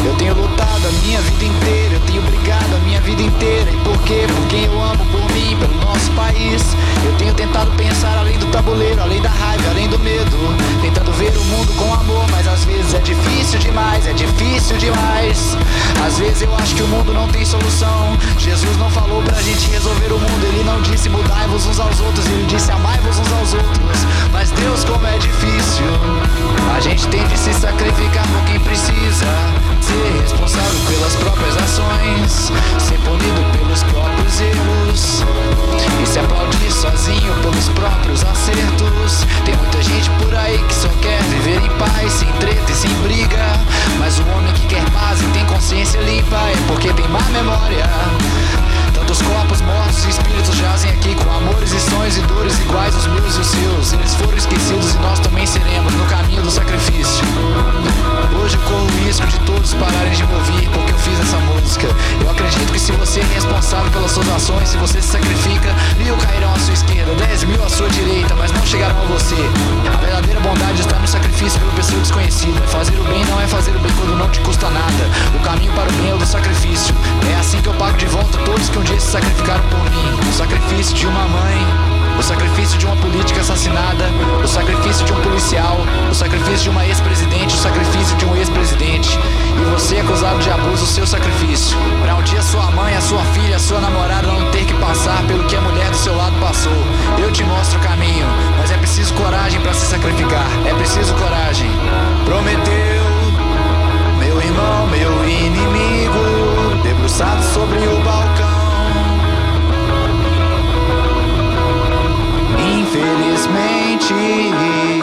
[0.06, 3.70] Eu tenho lutado a minha vida inteira, eu tenho brigado a minha vida inteira.
[3.70, 4.26] E por quê?
[4.28, 6.76] Por quem eu amo, por mim, pelo nosso país.
[7.06, 10.38] Eu tenho tentado pensar além do tabuleiro, além da raiva, além do medo.
[10.82, 15.58] Tentando ver o mundo com amor, mas às vezes é difícil demais, é difícil demais.
[16.06, 18.18] Às vezes eu acho que o mundo não tem solução.
[18.38, 22.26] Jesus não falou pra gente resolver o mundo, ele não disse mudai-vos uns aos outros,
[22.28, 23.98] ele disse amai-vos uns aos outros.
[24.32, 25.86] Mas Deus, como é difícil,
[26.76, 29.26] a gente tem de se sacrificar por quem precisa.
[29.82, 35.24] Ser responsável pelas próprias ações, ser punido pelos próprios erros.
[36.02, 39.26] E se aplaudir sozinho pelos próprios acertos.
[39.46, 42.94] Tem muita gente por aí que só quer viver em paz, sem treta e sem
[43.02, 43.60] briga.
[44.00, 47.86] Mas o homem que quer paz e tem consciência limpa é porque tem má memória.
[49.08, 53.08] Tantos corpos mortos e espíritos jazem aqui com amores e sonhos e dores iguais aos
[53.08, 53.94] meus e os seus.
[53.94, 57.24] Eles foram esquecidos e nós também seremos no caminho do sacrifício.
[58.38, 61.88] Hoje corro o risco de todos pararem de me ouvir porque eu fiz essa música.
[62.20, 66.18] Eu acredito que se você é responsável pelas suas ações, se você se sacrifica, mil
[66.18, 69.38] cairão à sua esquerda, dez mil à sua direita, mas não chegarão a você.
[69.88, 72.60] A verdadeira bondade está no sacrifício pela pessoa desconhecida.
[72.68, 75.10] Fazer o bem não é fazer o bem quando não te custa nada.
[75.34, 76.94] O caminho para o bem é o do sacrifício.
[77.32, 79.80] É assim que eu pago de volta todo todos que um dia se sacrificaram por
[79.92, 80.30] mim.
[80.30, 81.68] O sacrifício de uma mãe,
[82.18, 84.06] o sacrifício de uma política assassinada,
[84.44, 85.78] o sacrifício de um policial,
[86.10, 89.20] o sacrifício de uma ex-presidente, o sacrifício de um ex-presidente.
[89.60, 91.78] E você acusado de abuso, o seu sacrifício.
[92.02, 95.22] Pra um dia sua mãe, a sua filha, a sua namorada não ter que passar
[95.28, 96.84] pelo que a mulher do seu lado passou.
[97.18, 98.28] Eu te mostro o caminho,
[98.58, 100.48] mas é preciso coragem pra se sacrificar.
[100.66, 101.70] É preciso coragem.
[102.26, 103.04] Prometeu,
[104.20, 108.27] meu irmão, meu inimigo, debruçado sobre o balcão.
[114.10, 115.02] Infelizmente,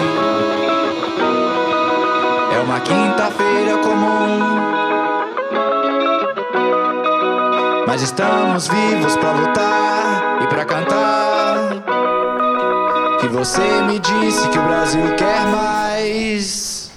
[2.55, 4.41] é uma quinta-feira comum.
[7.87, 11.85] Mas estamos vivos pra lutar e pra cantar.
[13.21, 16.91] Que você me disse que o Brasil quer mais.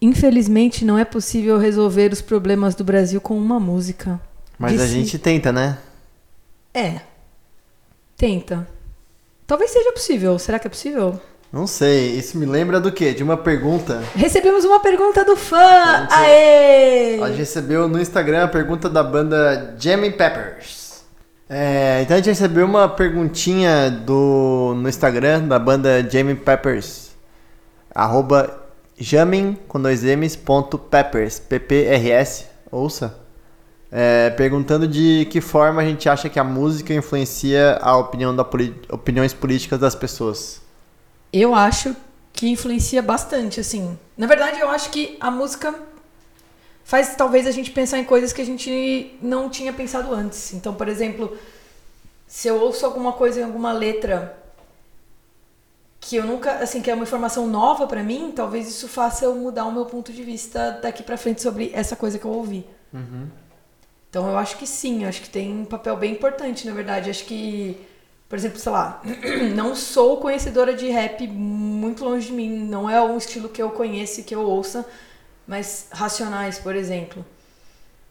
[0.00, 4.18] Infelizmente, não é possível resolver os problemas do Brasil com uma música.
[4.58, 5.76] Mas a Disse- gente tenta, né?
[6.72, 7.00] É.
[8.16, 8.66] Tenta.
[9.52, 10.38] Talvez seja possível.
[10.38, 11.20] Será que é possível?
[11.52, 13.12] Não sei, isso me lembra do quê?
[13.12, 14.02] De uma pergunta.
[14.16, 16.08] Recebemos uma pergunta do fã!
[16.10, 17.20] Aê!
[17.22, 21.02] A gente recebeu no Instagram a pergunta da banda Jamie Peppers.
[21.50, 27.10] É, então a gente recebeu uma perguntinha do, no Instagram da banda Jamie Peppers.
[27.94, 28.58] Arroba
[28.96, 31.38] jamin com dois M's ponto peppers.
[31.38, 32.46] P-P-R-S.
[32.70, 33.21] Ouça.
[33.94, 38.42] É, perguntando de que forma a gente acha que a música influencia a opinião da
[38.42, 40.62] opiniões políticas das pessoas.
[41.30, 41.94] Eu acho
[42.32, 43.98] que influencia bastante, assim.
[44.16, 45.74] Na verdade, eu acho que a música
[46.82, 50.54] faz talvez a gente pensar em coisas que a gente não tinha pensado antes.
[50.54, 51.36] Então, por exemplo,
[52.26, 54.38] se eu ouço alguma coisa em alguma letra
[56.00, 59.34] que eu nunca, assim, que é uma informação nova pra mim, talvez isso faça eu
[59.34, 62.66] mudar o meu ponto de vista daqui pra frente sobre essa coisa que eu ouvi.
[64.12, 67.08] Então eu acho que sim, acho que tem um papel bem importante, na verdade.
[67.08, 67.80] Acho que,
[68.28, 69.00] por exemplo, sei lá,
[69.56, 73.70] não sou conhecedora de rap muito longe de mim, não é um estilo que eu
[73.70, 74.86] conheço que eu ouça,
[75.48, 77.24] mas Racionais, por exemplo,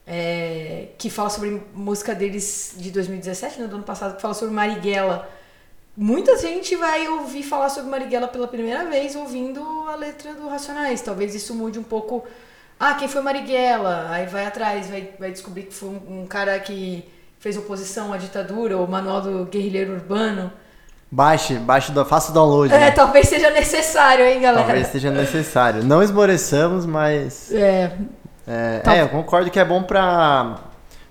[0.04, 4.52] é, que fala sobre música deles de 2017, né, do ano passado, que fala sobre
[4.52, 5.30] Marighella.
[5.96, 11.00] Muita gente vai ouvir falar sobre Marighella pela primeira vez ouvindo a letra do Racionais.
[11.00, 12.26] Talvez isso mude um pouco.
[12.84, 14.08] Ah, quem foi Marighella?
[14.10, 17.08] Aí vai atrás, vai, vai descobrir que foi um, um cara que
[17.38, 20.52] fez oposição à ditadura, o manual do guerrilheiro urbano.
[21.08, 22.74] Baixe, baixe, faça o download.
[22.74, 22.90] É, né?
[22.90, 24.64] talvez seja necessário, hein, galera?
[24.64, 25.84] Talvez seja necessário.
[25.84, 27.92] Não esmoreçamos, mas É,
[28.48, 30.56] É, Tal- é, eu concordo que é bom pra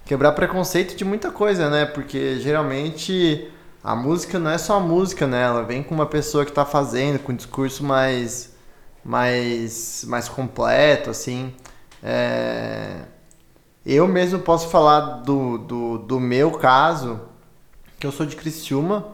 [0.04, 1.86] quebrar preconceito de muita coisa, né?
[1.86, 3.50] Porque geralmente
[3.82, 5.44] a música não é só a música, né?
[5.44, 8.51] Ela vem com uma pessoa que tá fazendo, com um discurso mais,
[9.04, 11.54] mais, mais completo, assim.
[12.04, 13.02] É,
[13.86, 17.20] Eu mesmo posso falar do, do, do meu caso,
[18.00, 19.08] que eu sou de Criciúma,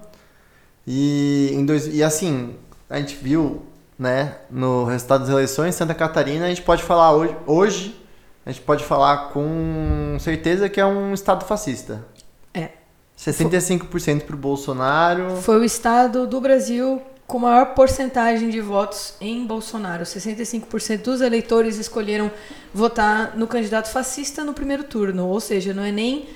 [0.85, 2.55] e, em dois, e assim,
[2.89, 3.65] a gente viu,
[3.99, 8.07] né, no resultado das eleições, Santa Catarina, a gente pode falar hoje, hoje
[8.45, 12.05] a gente pode falar com certeza que é um estado fascista.
[12.53, 12.69] É.
[13.17, 15.35] 65% pro Bolsonaro.
[15.41, 20.05] foi o estado do Brasil com maior porcentagem de votos em Bolsonaro.
[20.05, 22.31] 65% dos eleitores escolheram
[22.73, 25.27] votar no candidato fascista no primeiro turno.
[25.27, 26.29] Ou seja, não é nem.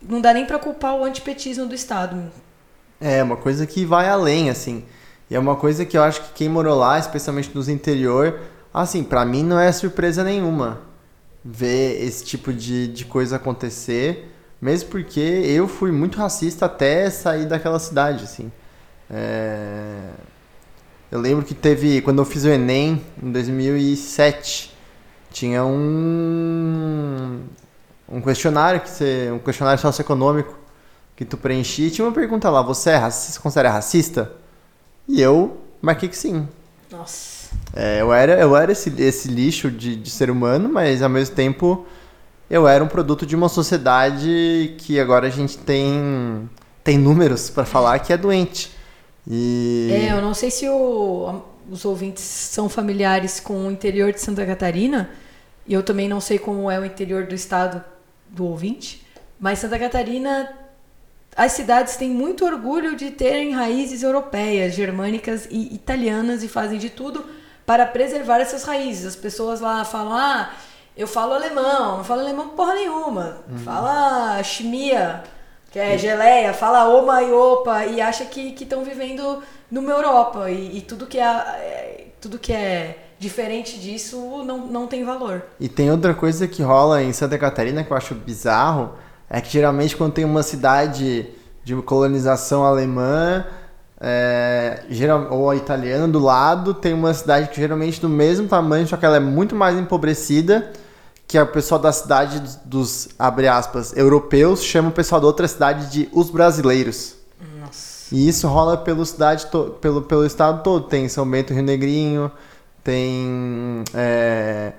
[0.00, 2.32] Não dá nem para culpar o antipetismo do Estado.
[3.00, 4.84] É, uma coisa que vai além, assim.
[5.28, 8.40] E é uma coisa que eu acho que quem morou lá, especialmente nos interior,
[8.72, 10.80] assim, pra mim não é surpresa nenhuma
[11.44, 17.46] ver esse tipo de, de coisa acontecer, mesmo porque eu fui muito racista até sair
[17.46, 18.50] daquela cidade, assim.
[19.10, 20.10] É,
[21.10, 24.76] Eu lembro que teve, quando eu fiz o Enem, em 2007,
[25.32, 27.40] tinha um,
[28.06, 30.54] um questionário, que você, um questionário socioeconômico,
[31.16, 34.32] que tu preenchia e tinha uma pergunta lá, você é racista, se considera racista?
[35.08, 36.46] E eu marquei que sim.
[36.90, 37.48] Nossa.
[37.74, 41.34] É, eu era, eu era esse, esse lixo de, de ser humano, mas ao mesmo
[41.34, 41.86] tempo
[42.50, 46.50] eu era um produto de uma sociedade que agora a gente tem,
[46.84, 48.76] tem números para falar que é doente.
[49.30, 54.20] E É, eu não sei se o- os ouvintes são familiares com o interior de
[54.20, 55.10] Santa Catarina,
[55.66, 57.84] e eu também não sei como é o interior do estado
[58.28, 59.06] do ouvinte,
[59.38, 60.50] mas Santa Catarina,
[61.36, 66.88] as cidades têm muito orgulho de terem raízes europeias, germânicas e italianas e fazem de
[66.90, 67.24] tudo
[67.66, 69.04] para preservar essas raízes.
[69.04, 70.50] As pessoas lá falam, ah,
[70.96, 75.22] eu falo alemão, não falo alemão porra nenhuma, fala chimia,
[75.70, 80.50] que é geleia, fala oma e opa, e acha que estão vivendo numa Europa.
[80.50, 85.42] E, e tudo, que é, é- tudo que é diferente disso não, não tem valor.
[85.58, 88.92] E tem outra coisa que rola em Santa Catarina que eu acho bizarro,
[89.28, 91.26] é que geralmente quando tem uma cidade
[91.64, 93.44] de colonização alemã
[94.00, 98.96] é, geral, ou italiana do lado, tem uma cidade que geralmente do mesmo tamanho, só
[98.96, 100.72] que ela é muito mais empobrecida,
[101.28, 105.26] que é o pessoal da cidade dos, dos abre aspas, europeus, chama o pessoal da
[105.26, 107.16] outra cidade de os brasileiros.
[108.10, 109.46] E isso rola pelo, cidade
[109.82, 110.86] pelo, pelo estado todo.
[110.86, 112.32] Tem São Bento Rio Negrinho,
[112.82, 114.72] tem é,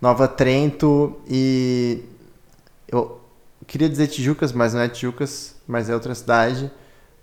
[0.00, 2.02] Nova Trento e.
[2.88, 3.20] Eu
[3.66, 6.70] queria dizer Tijucas, mas não é Tijucas, mas é outra cidade.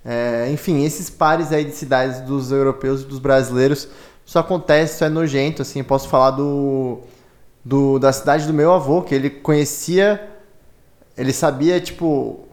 [0.06, 3.90] É, enfim, esses pares aí de cidades dos europeus e dos brasileiros,
[4.24, 7.00] isso acontece, isso é nojento, assim, posso falar do,
[7.68, 10.26] do da cidade do meu avô, que ele conhecia,
[11.18, 12.48] ele sabia, tipo,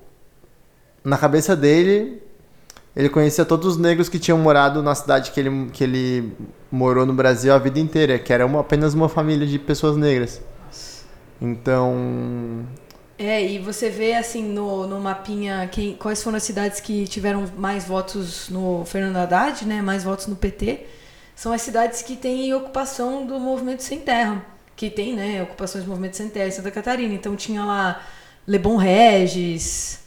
[1.04, 2.22] na cabeça dele,
[2.96, 6.36] ele conhecia todos os negros que tinham morado na cidade que ele, que ele
[6.70, 10.42] morou no Brasil a vida inteira, que era uma, apenas uma família de pessoas negras.
[11.40, 12.66] Então,
[13.18, 17.46] É, e você vê assim no, no mapinha quem, quais foram as cidades que tiveram
[17.56, 19.80] mais votos no Fernando Haddad, né?
[19.80, 20.86] Mais votos no PT.
[21.34, 24.44] São as cidades que têm ocupação do movimento sem terra.
[24.76, 27.14] Que tem, né, ocupações do movimento sem terra Santa Catarina.
[27.14, 28.02] Então tinha lá
[28.46, 30.00] Lebon Regis.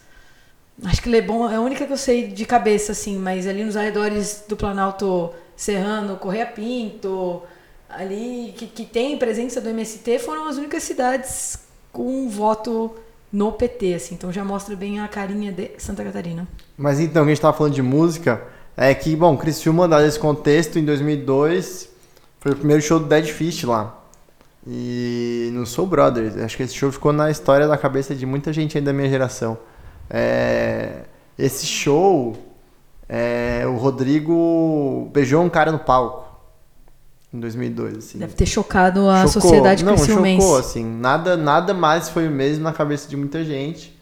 [0.83, 3.75] Acho que Lebon é a única que eu sei de cabeça, assim, mas ali nos
[3.75, 7.41] arredores do Planalto Serrano, Correia Pinto,
[7.89, 11.59] ali que, que tem presença do MST, foram as únicas cidades
[11.91, 12.93] com voto
[13.31, 14.15] no PT, assim.
[14.15, 16.47] Então já mostra bem a carinha de Santa Catarina.
[16.77, 18.41] Mas então, a gente tava falando de música,
[18.75, 21.89] é que, bom, Criciúma, dado esse contexto, em 2002,
[22.39, 24.03] foi o primeiro show do Dead Fish lá.
[24.67, 26.35] E no Soul Brothers.
[26.37, 29.09] Acho que esse show ficou na história da cabeça de muita gente aí da minha
[29.09, 29.57] geração.
[30.09, 31.03] É,
[31.39, 32.35] esse show,
[33.07, 36.27] é, o Rodrigo beijou um cara no palco.
[37.33, 38.17] Em 2002, assim.
[38.19, 39.41] Deve ter chocado a Chocou.
[39.41, 40.83] sociedade Não, chocou, assim.
[40.83, 43.97] Nada, nada mais foi o mesmo na cabeça de muita gente.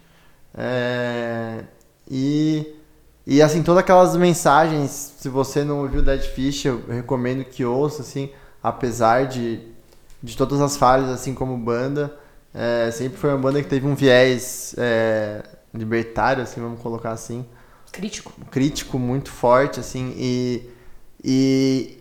[0.54, 1.64] É,
[2.10, 2.76] e,
[3.26, 8.04] e, assim, todas aquelas mensagens, se você não ouviu Dead Fish, eu recomendo que ouça,
[8.04, 8.30] assim,
[8.62, 9.60] apesar de,
[10.26, 12.18] de todas as falhas, assim, como banda.
[12.54, 17.46] é, sempre foi uma banda que teve um viés é, libertário, assim, vamos colocar assim
[17.92, 18.34] Crítico.
[18.52, 20.70] crítico muito forte, assim, e,
[21.24, 21.98] e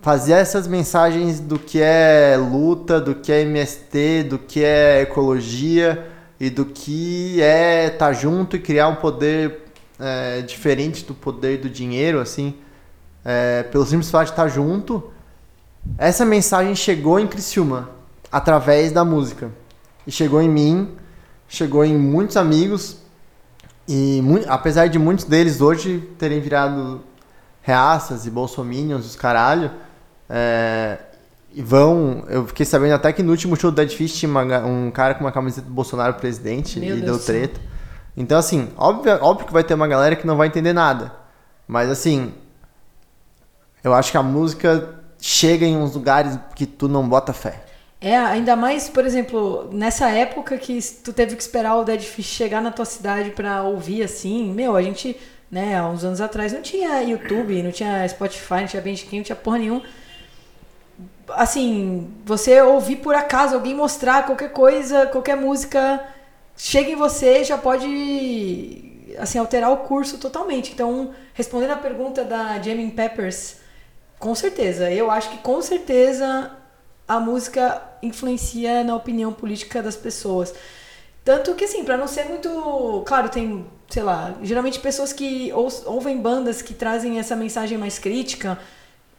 [0.00, 6.06] fazia essas mensagens do que é luta, do que é MST, do que é ecologia
[6.38, 9.64] e do que é estar junto e criar um poder
[9.98, 12.54] é, diferente do poder do dinheiro, assim,
[13.24, 15.12] é, pelo simples fato de estar junto.
[15.96, 17.90] Essa mensagem chegou em Criciúma
[18.30, 19.50] através da música
[20.06, 20.96] e chegou em mim,
[21.48, 22.98] chegou em muitos amigos
[23.88, 27.00] e apesar de muitos deles hoje terem virado
[27.62, 29.70] reaças e bolsominions, os caralho,
[30.28, 30.98] é,
[31.52, 32.24] e vão.
[32.28, 35.14] Eu fiquei sabendo até que no último show do Dead Fish tinha uma um cara
[35.14, 37.60] com uma camiseta do Bolsonaro presidente Meu e Deus deu treta.
[38.16, 41.12] Então, assim, óbvio, óbvio que vai ter uma galera que não vai entender nada.
[41.66, 42.34] Mas, assim,
[43.82, 47.64] eu acho que a música chega em uns lugares que tu não bota fé.
[48.00, 52.26] É, ainda mais, por exemplo, nessa época que tu teve que esperar o Dead Fish
[52.26, 55.16] chegar na tua cidade pra ouvir assim, meu, a gente,
[55.50, 59.22] né, há uns anos atrás não tinha YouTube, não tinha Spotify, não tinha Bandcamp, não
[59.24, 59.82] tinha porra nenhuma.
[61.30, 66.00] Assim, você ouvir por acaso alguém mostrar qualquer coisa, qualquer música,
[66.56, 68.88] chega em você, já pode
[69.18, 70.72] assim alterar o curso totalmente.
[70.72, 73.56] Então, respondendo a pergunta da Jamie Peppers,
[74.18, 76.50] com certeza, eu acho que com certeza
[77.06, 80.54] a música influencia na opinião política das pessoas.
[81.24, 83.02] Tanto que, assim, pra não ser muito.
[83.06, 87.98] Claro, tem, sei lá, geralmente pessoas que ou- ouvem bandas que trazem essa mensagem mais
[87.98, 88.58] crítica,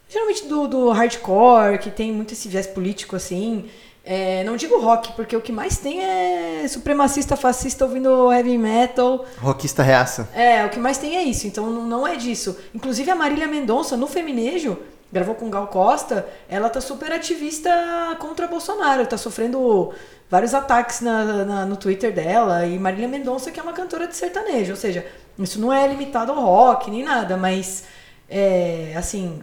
[0.08, 3.68] geralmente do, do hardcore, que tem muito esse viés político, assim.
[4.04, 9.24] É, não digo rock, porque o que mais tem é supremacista fascista ouvindo heavy metal.
[9.38, 10.28] Rockista reaça.
[10.34, 12.56] É, o que mais tem é isso, então não, é disso.
[12.74, 14.78] Inclusive a Marília Mendonça, no Feminejo,
[15.12, 17.70] gravou com Gal Costa, ela tá super ativista
[18.18, 19.92] contra Bolsonaro, tá sofrendo
[20.30, 24.16] vários ataques na, na- no Twitter dela, e Marília Mendonça que é uma cantora de
[24.16, 25.04] sertanejo, ou seja,
[25.38, 27.84] isso não é limitado ao rock, nem nada, mas,
[28.28, 29.40] é, assim,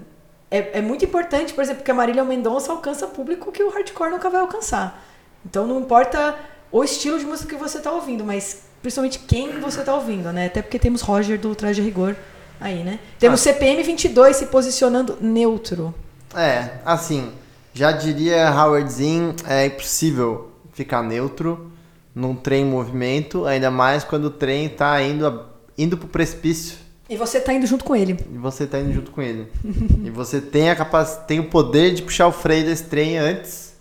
[0.49, 4.11] é, é muito importante, por exemplo, que a Marília Mendonça alcança público que o hardcore
[4.11, 5.03] nunca vai alcançar.
[5.45, 6.35] Então não importa
[6.71, 10.47] o estilo de música que você tá ouvindo, mas principalmente quem você tá ouvindo, né?
[10.47, 12.15] Até porque temos Roger do Traje Rigor
[12.59, 12.99] aí, né?
[13.19, 15.93] Temos CPM 22 se posicionando neutro.
[16.35, 17.31] É, assim,
[17.73, 21.71] já diria Howard Zinn, é impossível ficar neutro
[22.13, 25.45] num trem em movimento, ainda mais quando o trem tá indo, a-
[25.77, 26.77] indo pro precipício
[27.09, 28.17] E você tá indo junto com ele.
[28.33, 29.47] e você tá indo junto com ele.
[30.03, 31.25] e você tem a capac...
[31.25, 33.75] tem o poder de puxar o freio desse trem antes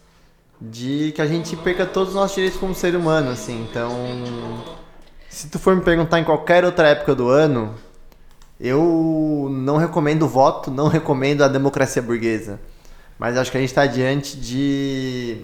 [0.60, 3.66] de que a gente perca todos os nossos direitos como ser humano, assim.
[3.68, 3.90] Então,
[5.28, 7.74] Se tu for me perguntar em qualquer outra época do ano,
[8.60, 12.60] eu não recomendo o voto, não recomendo a democracia burguesa.
[13.18, 15.38] Mas acho que a gente está diante de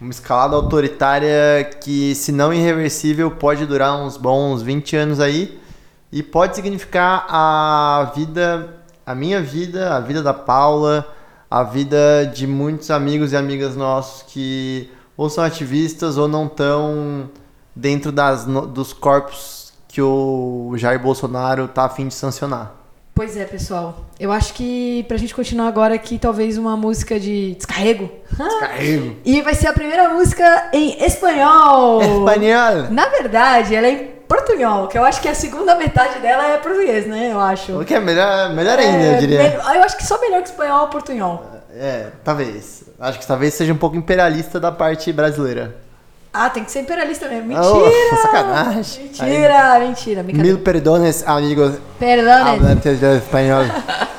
[0.00, 5.58] uma escalada autoritária que, se não irreversível, pode durar uns bons 20 anos aí
[6.14, 8.72] e pode significar a vida,
[9.04, 11.04] a minha vida, a vida da Paula,
[11.50, 17.28] a vida de muitos amigos e amigas nossos que ou são ativistas ou não estão
[17.74, 22.84] dentro das, dos corpos que o Jair Bolsonaro tá a fim de sancionar.
[23.12, 24.04] Pois é, pessoal.
[24.18, 28.08] Eu acho que pra gente continuar agora aqui, talvez uma música de descarrego.
[28.36, 29.16] Carrego!
[29.24, 32.00] E vai ser a primeira música em espanhol.
[32.02, 32.90] Espanhol!
[32.90, 36.56] Na verdade, ela é em portunhol, que eu acho que a segunda metade dela é
[36.58, 37.30] português, né?
[37.32, 37.80] Eu acho.
[37.80, 39.38] O que é melhor, melhor ainda, É, eu diria.
[39.42, 41.44] me- Eu acho que só melhor que espanhol é portunhol.
[41.76, 42.84] É, talvez.
[43.00, 45.76] Acho que talvez seja um pouco imperialista da parte brasileira.
[46.32, 47.46] Ah, tem que ser imperialista mesmo.
[47.48, 47.68] Mentira!
[48.12, 49.04] Oh, sacanagem.
[49.04, 50.22] Mentira, mentira.
[50.22, 50.54] Brincadeira.
[50.56, 53.62] Mil perdones, amigos Perdão, hablantes de espanhol.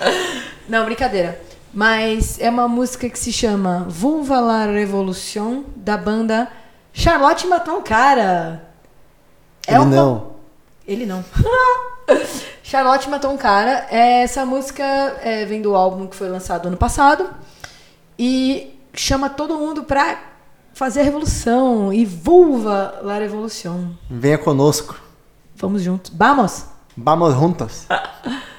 [0.70, 1.40] Não, brincadeira.
[1.74, 6.48] Mas é uma música que se chama Vulva la Revolution, da banda
[6.94, 8.64] Charlotte Matou um Cara.
[9.68, 10.36] Ele uma- não.
[10.88, 11.24] Ele não.
[12.64, 13.88] Charlotte Matou um Cara.
[13.90, 17.30] É, Essa música é, vem do álbum que foi lançado ano passado.
[18.18, 20.18] E chama todo mundo pra
[20.74, 21.92] fazer a revolução.
[21.92, 23.90] E Vulva la Revolution.
[24.10, 24.96] Venha conosco.
[25.56, 26.12] Vamos juntos.
[26.16, 26.66] Vamos!
[26.98, 27.86] Vamos juntos.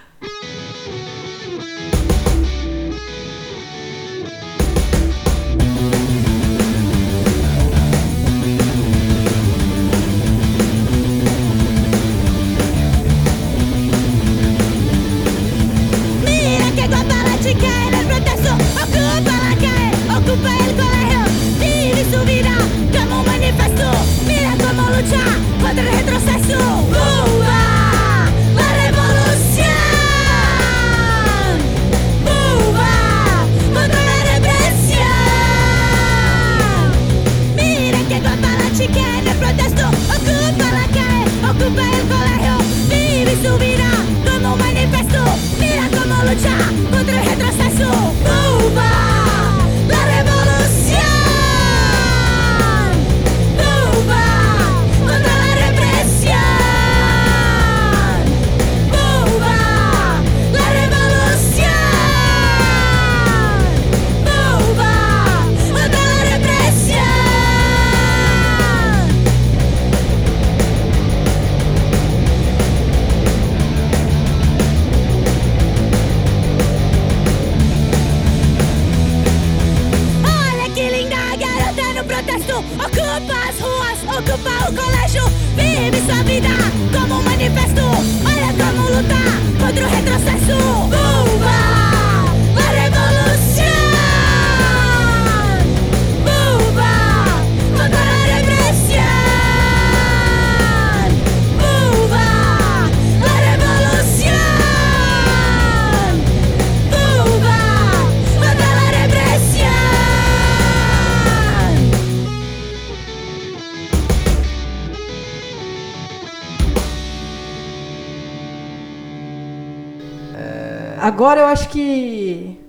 [121.06, 122.60] Agora eu acho que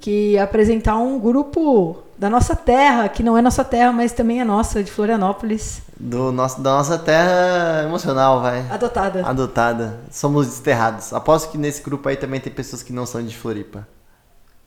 [0.00, 4.44] que apresentar um grupo da nossa terra, que não é nossa terra, mas também é
[4.44, 8.66] nossa, de Florianópolis, Do nosso, da nossa terra emocional, vai.
[8.70, 9.24] adotada.
[9.24, 10.00] Adotada.
[10.10, 11.12] Somos desterrados.
[11.12, 13.86] Aposto que nesse grupo aí também tem pessoas que não são de Floripa.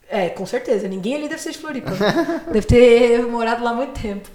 [0.09, 0.87] É, com certeza.
[0.87, 1.91] Ninguém ali deve ser de Floripa.
[2.51, 4.29] deve ter morado lá muito tempo.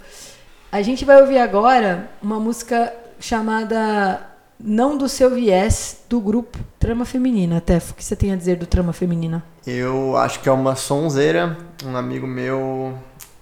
[0.71, 7.05] A gente vai ouvir agora uma música chamada Não do Seu Viés, do grupo Trama
[7.05, 7.59] Feminina.
[7.59, 9.43] Tefo, o que você tem a dizer do Trama Feminina?
[9.67, 11.57] Eu acho que é uma sonzeira.
[11.83, 12.97] Um amigo meu,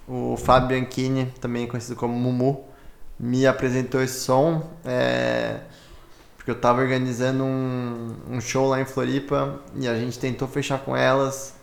[0.08, 2.64] o Fábio Bianchini, também conhecido como Mumu,
[3.18, 4.68] me apresentou esse som.
[4.84, 5.60] é,
[6.36, 10.78] porque eu tava organizando um, um show lá em Floripa e a gente tentou fechar
[10.80, 11.54] com elas.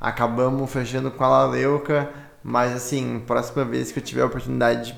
[0.00, 2.08] Acabamos fechando com a Laleuca.
[2.42, 4.96] Mas assim, próxima vez que eu tiver a oportunidade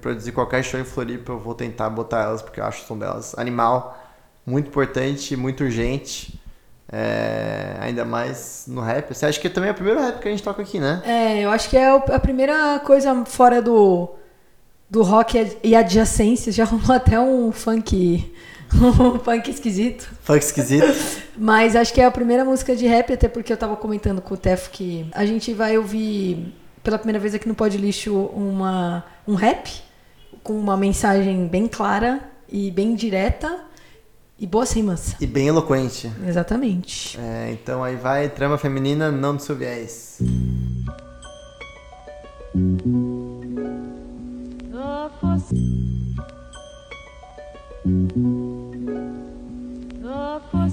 [0.00, 2.98] produzir qualquer show em Floripa, eu vou tentar botar elas, porque eu acho o som
[2.98, 3.96] delas animal,
[4.44, 6.40] muito importante, muito urgente.
[6.90, 9.12] É, ainda mais no rap.
[9.12, 11.02] Você acha que também é o primeiro rap que a gente toca aqui, né?
[11.04, 14.08] É, eu acho que é a primeira coisa fora do,
[14.88, 16.54] do rock e adjacências.
[16.54, 18.32] Já rolou até um funk,
[18.72, 20.08] um funk esquisito.
[20.22, 20.86] Funk esquisito.
[21.36, 24.34] Mas acho que é a primeira música de rap, até porque eu tava comentando com
[24.34, 26.54] o Tef que a gente vai ouvir
[26.86, 29.68] pela primeira vez aqui no Pod Lixo uma, um rap
[30.44, 33.58] com uma mensagem bem clara e bem direta
[34.38, 35.16] e boas rimas.
[35.20, 36.08] E bem eloquente.
[36.24, 37.18] Exatamente.
[37.18, 40.20] É, então aí vai, trama feminina, não do seu viés.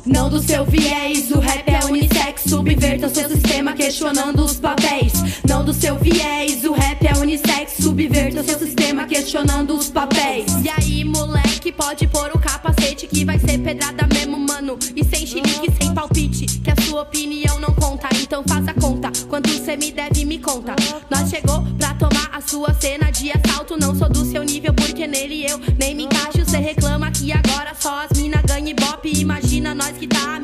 [0.05, 2.43] Não do seu viés, o rap é unissex.
[2.47, 5.13] Subverta o seu sistema questionando os papéis.
[5.47, 7.73] Não do seu viés, o rap é unissex.
[7.81, 10.45] Subverta o seu sistema questionando os papéis.
[10.63, 14.77] E aí, moleque, pode pôr o capacete que vai ser pedrada mesmo, mano.
[14.95, 16.45] E sem chilique, sem palpite.
[16.59, 19.11] Que a sua opinião não conta, então faz a conta.
[19.29, 20.75] Quanto cê me deve, me conta.
[21.09, 23.77] Nós chegou pra tomar a sua cena de assalto.
[23.77, 26.43] Não sou do seu nível, porque nele eu nem me encaixo.
[26.49, 29.11] Cê reclama que agora só as mina ganha ibope.
[29.19, 30.39] Imagina nós que tá há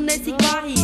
[0.00, 0.74] nesse corre.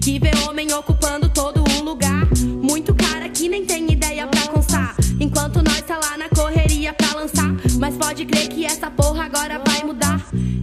[0.00, 2.28] Que vê homem ocupando todo o lugar.
[2.62, 4.94] Muito cara que nem tem ideia pra constar.
[5.18, 7.50] Enquanto nós tá lá na correria pra lançar.
[7.78, 9.77] Mas pode crer que essa porra agora vai.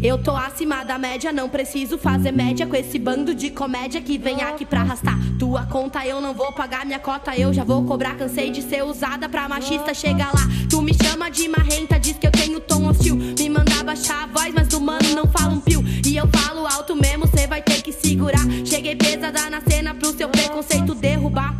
[0.05, 4.19] Eu tô acima da média, não preciso fazer média com esse bando de comédia que
[4.19, 5.17] vem aqui pra arrastar.
[5.39, 8.15] Tua conta eu não vou pagar, minha cota eu já vou cobrar.
[8.15, 10.47] Cansei de ser usada pra machista, chega lá.
[10.69, 13.15] Tu me chama de marrenta, diz que eu tenho tom hostil.
[13.15, 15.83] Me manda baixar a voz, mas do mano não fala um pio.
[16.05, 18.45] E eu falo alto mesmo, cê vai ter que segurar.
[18.63, 21.14] Cheguei pesada na cena pro seu preconceito derrubar.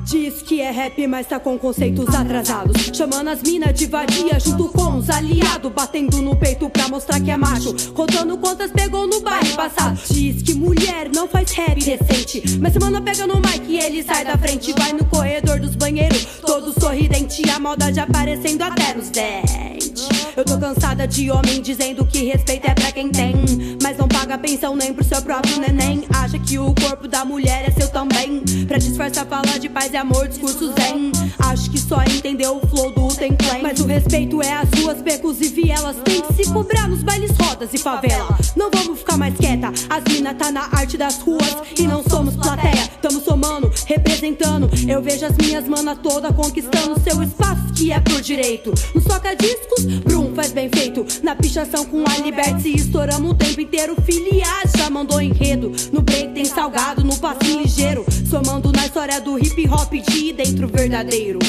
[0.06, 2.92] Diz que é rap, mas tá com conceitos atrasados.
[2.94, 5.72] Chamando as minas de vadia junto com os aliados.
[5.72, 7.74] Batendo no peito pra mostrar que é macho.
[7.92, 10.00] Contando quantas pegou no baile passado.
[10.08, 12.44] Diz que mulher não faz rap decente.
[12.60, 14.74] Mas semana pega no mic e ele sai da frente.
[14.78, 17.42] Vai no corredor dos banheiros, todo sorridente.
[17.50, 20.08] A maldade aparecendo até nos dentes.
[20.38, 23.34] Eu tô cansada de homem dizendo que respeito é pra quem tem.
[23.82, 26.04] Mas não paga pensão nem pro seu próprio neném.
[26.14, 28.44] Acha que o corpo da mulher é seu também.
[28.68, 31.12] Pra disfarçar, fala de paz e amor, discurso zen.
[31.40, 33.60] Acho que só entendeu o flow do Tem Clan.
[33.62, 35.96] Mas o respeito é as ruas, becos e vielas.
[36.04, 38.38] Tem que se cobrar nos bailes, rodas e favela.
[38.58, 39.72] Não vamos ficar mais quieta.
[39.90, 42.90] As mina tá na arte das ruas e não somos plateia.
[43.02, 44.70] Tamo somando, representando.
[44.86, 48.74] Eu vejo as minhas manas toda conquistando seu espaço que é por direito.
[48.94, 51.06] No soca discos, Brum faz bem feito.
[51.22, 53.96] Na pichação com a Liberte estouramos o tempo inteiro.
[54.02, 55.72] Filiais já mandou enredo.
[55.92, 58.06] No break tem salgado, no passinho ligeiro.
[58.30, 61.40] Somando na história do hip hop de dentro verdadeiro.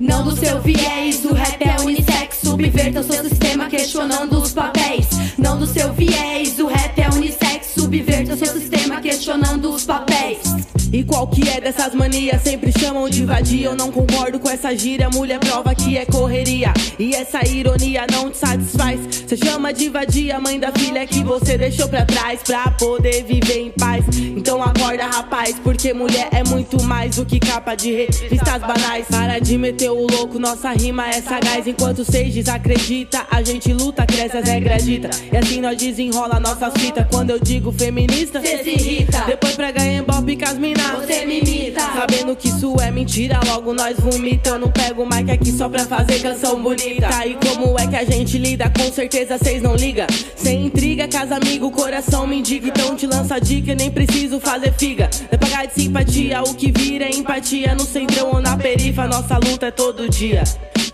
[0.00, 2.38] Não do seu viés, o rap é unissex.
[2.42, 5.06] Subverta o seu sistema questionando os papéis.
[5.38, 7.66] Não do seu viés, o rap é unissex.
[7.74, 10.73] Subverta o seu sistema questionando os papéis.
[10.94, 12.40] E qual que é dessas manias?
[12.40, 13.66] Sempre chamam de vadia.
[13.66, 15.10] Eu não concordo com essa gíria.
[15.10, 16.72] Mulher prova que é correria.
[17.00, 19.00] E essa ironia não te satisfaz.
[19.26, 23.58] Você chama de vadia, mãe da filha que você deixou pra trás pra poder viver
[23.58, 24.04] em paz.
[24.36, 29.04] Então acorda, rapaz, porque mulher é muito mais do que capa de revistas banais.
[29.10, 31.66] Para de meter o louco, nossa rima é sagaz.
[31.66, 35.10] Enquanto cês desacredita, a gente luta, cresce as regras dita.
[35.32, 37.04] E assim nós desenrola nossas fitas.
[37.10, 39.24] Quando eu digo feminista, Cê se irrita.
[39.26, 40.83] depois pra ganhar bop com as mina.
[40.92, 41.80] Você me imita.
[41.80, 44.50] Sabendo que isso é mentira, logo nós vomita.
[44.50, 47.08] Eu não pego o mic aqui só pra fazer canção bonita.
[47.26, 48.70] E como é que a gente lida?
[48.70, 50.06] Com certeza cês não liga.
[50.36, 52.68] Sem intriga, casa amigo, coração me indica.
[52.68, 55.08] Então te lança dica, nem preciso fazer figa.
[55.30, 57.74] É pagar de simpatia, o que vira é empatia.
[57.74, 60.44] No centrão ou na perifa, nossa luta é todo dia.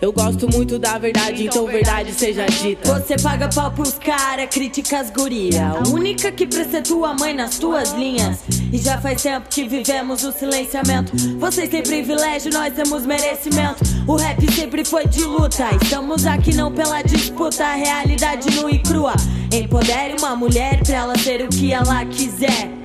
[0.00, 2.94] Eu gosto muito da verdade, então verdade seja dita.
[2.94, 5.72] Você paga pau pros cara, critica as guria.
[5.72, 8.38] A única que presta é tua mãe nas tuas linhas.
[8.72, 11.12] E já faz tempo que vivemos o silenciamento.
[11.38, 13.84] Vocês têm privilégio, nós temos merecimento.
[14.06, 15.68] O rap sempre foi de luta.
[15.82, 19.12] Estamos aqui não pela disputa, a realidade nua e crua.
[19.52, 22.79] Empodere uma mulher pra ela ser o que ela quiser.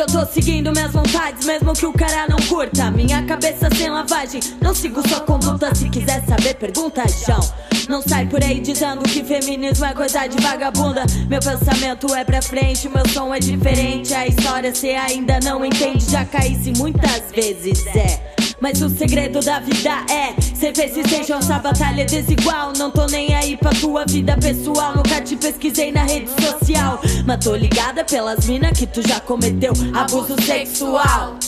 [0.00, 2.90] Eu tô seguindo minhas vontades, mesmo que o cara não curta.
[2.90, 5.74] Minha cabeça sem lavagem, não sigo sua conduta.
[5.74, 7.40] Se quiser saber, pergunta João.
[7.86, 11.04] Não sai por aí dizendo que feminismo é coisa de vagabunda.
[11.28, 14.14] Meu pensamento é pra frente, meu som é diferente.
[14.14, 18.49] A história cê ainda não entende, já caísse muitas vezes, é.
[18.60, 22.72] Mas o segredo da vida é ser persistente, nossa batalha desigual.
[22.76, 24.94] Não tô nem aí pra tua vida pessoal.
[24.96, 27.00] Nunca te pesquisei na rede social.
[27.26, 31.38] Mas tô ligada pelas minas que tu já cometeu abuso sexual.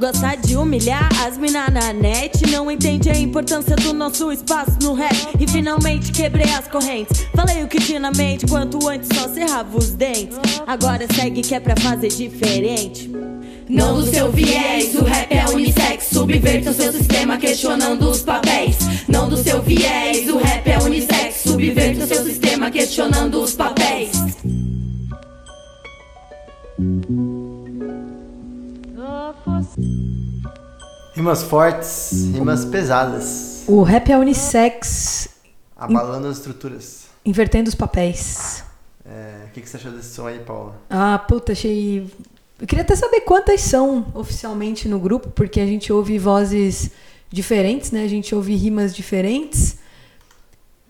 [0.00, 2.44] Gostar de humilhar as minas na net.
[2.50, 5.16] Não entende a importância do nosso espaço no rap.
[5.38, 7.26] E finalmente quebrei as correntes.
[7.34, 10.36] Falei o que tinha na mente, quanto antes só cerrava os dentes.
[10.66, 13.10] Agora segue que é pra fazer diferente.
[13.68, 16.04] Não do seu viés, o rap é unissex.
[16.04, 18.76] Subverta o seu sistema questionando os papéis.
[19.08, 21.36] Não do seu viés, o rap é unissex.
[21.42, 24.10] Subverta o seu sistema questionando os papéis.
[31.14, 33.64] Rimas fortes, rimas pesadas.
[33.66, 35.28] O rap é unissex,
[35.76, 37.06] Abalando as estruturas.
[37.24, 38.62] invertendo os papéis.
[39.04, 40.74] É, O que, que você achou desse som aí, Paula?
[40.90, 42.10] Ah, puta, achei.
[42.58, 46.90] Eu queria até saber quantas são oficialmente no grupo, porque a gente ouve vozes
[47.30, 48.02] diferentes, né?
[48.02, 49.78] A gente ouve rimas diferentes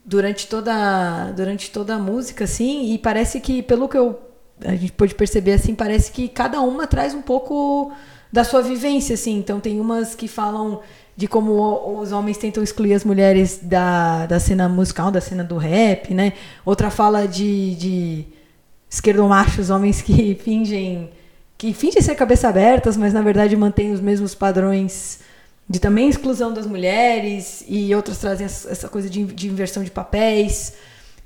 [0.05, 4.17] durante toda, durante toda a música, assim, e parece que, pelo que eu,
[4.64, 7.91] a gente pôde perceber, assim, parece que cada uma traz um pouco
[8.33, 9.37] da sua vivência, assim.
[9.37, 10.81] Então tem umas que falam
[11.17, 15.57] de como os homens tentam excluir as mulheres da, da cena musical, da cena do
[15.57, 16.35] rap, né?
[16.64, 18.25] Outra fala de, de
[18.89, 21.11] esquerdomachos, homens que fingem
[21.59, 25.20] que fingem ser cabeça abertas, mas na verdade mantêm os mesmos padrões
[25.68, 30.74] de também exclusão das mulheres e outras trazem essa coisa de, de inversão de papéis,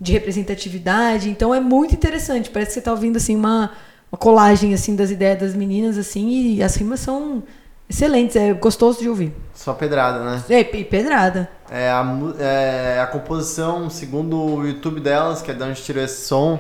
[0.01, 1.29] de representatividade.
[1.29, 2.49] Então é muito interessante.
[2.49, 3.73] Parece que você está ouvindo assim uma,
[4.11, 7.43] uma colagem assim das ideias das meninas assim e as rimas são
[7.89, 8.35] excelentes.
[8.37, 9.35] É gostoso de ouvir.
[9.53, 10.43] Só pedrada, né?
[10.49, 11.51] É, e pedrada.
[11.71, 12.05] É, a,
[12.39, 16.59] é, a composição, segundo o YouTube delas, que é de onde tirou esse som,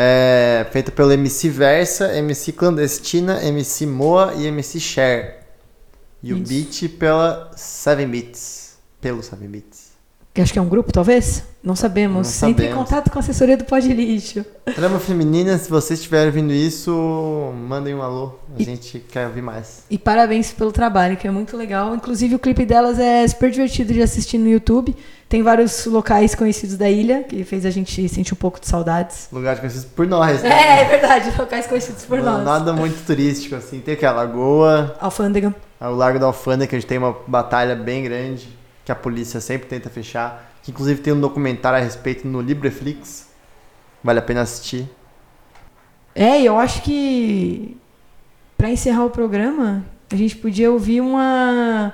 [0.00, 5.34] é feita pelo MC Versa, MC Clandestina, MC Moa e MC Share.
[6.22, 6.46] E o Isso.
[6.52, 8.78] beat pela 7 Beats.
[9.00, 9.77] Pelo 7 Beats.
[10.38, 11.42] Que acho que é um grupo, talvez?
[11.64, 12.40] Não sabemos.
[12.42, 12.88] Não Entre em sabemos.
[12.88, 14.46] contato com a assessoria do Pode Lixo.
[14.72, 16.92] Trama Feminina, se vocês estiverem ouvindo isso,
[17.68, 18.34] mandem um alô.
[18.56, 19.82] A E- gente quer ouvir mais.
[19.90, 21.92] E parabéns pelo trabalho, que é muito legal.
[21.92, 24.94] Inclusive, o clipe delas é super divertido de assistir no YouTube.
[25.28, 29.26] Tem vários locais conhecidos da ilha, que fez a gente sentir um pouco de saudades.
[29.32, 30.40] Lugares conhecidos por nós.
[30.40, 30.50] né?
[30.50, 32.44] É, é verdade, locais conhecidos por Não- nós.
[32.44, 33.80] Nada muito turístico, assim.
[33.80, 35.52] Tem aqui a Lagoa, Alfândega.
[35.80, 38.56] o Largo da Alfândega, que a gente tem uma batalha bem grande,
[38.88, 40.50] que a polícia sempre tenta fechar.
[40.62, 43.28] Que inclusive tem um documentário a respeito no Libreflix.
[44.02, 44.88] Vale a pena assistir.
[46.14, 47.76] É, eu acho que
[48.56, 51.92] pra encerrar o programa, a gente podia ouvir uma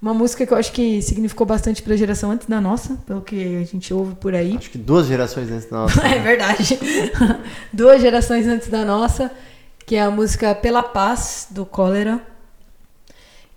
[0.00, 3.56] uma música que eu acho que significou bastante pra geração antes da nossa, pelo que
[3.56, 4.56] a gente ouve por aí.
[4.56, 6.00] Acho que duas gerações antes da nossa.
[6.06, 6.78] É verdade.
[7.72, 9.28] Duas gerações antes da nossa,
[9.84, 12.22] que é a música Pela Paz, do Cólera.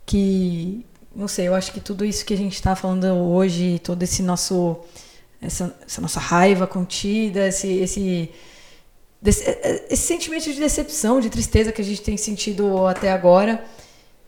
[0.04, 0.84] Que,
[1.16, 4.22] não sei, eu acho que tudo isso que a gente está falando hoje, todo esse
[4.24, 4.78] nosso.
[5.42, 8.30] Essa, essa nossa raiva contida, esse, esse,
[9.20, 9.58] desse-
[9.90, 13.64] esse sentimento de decepção, de tristeza que a gente tem sentido até agora,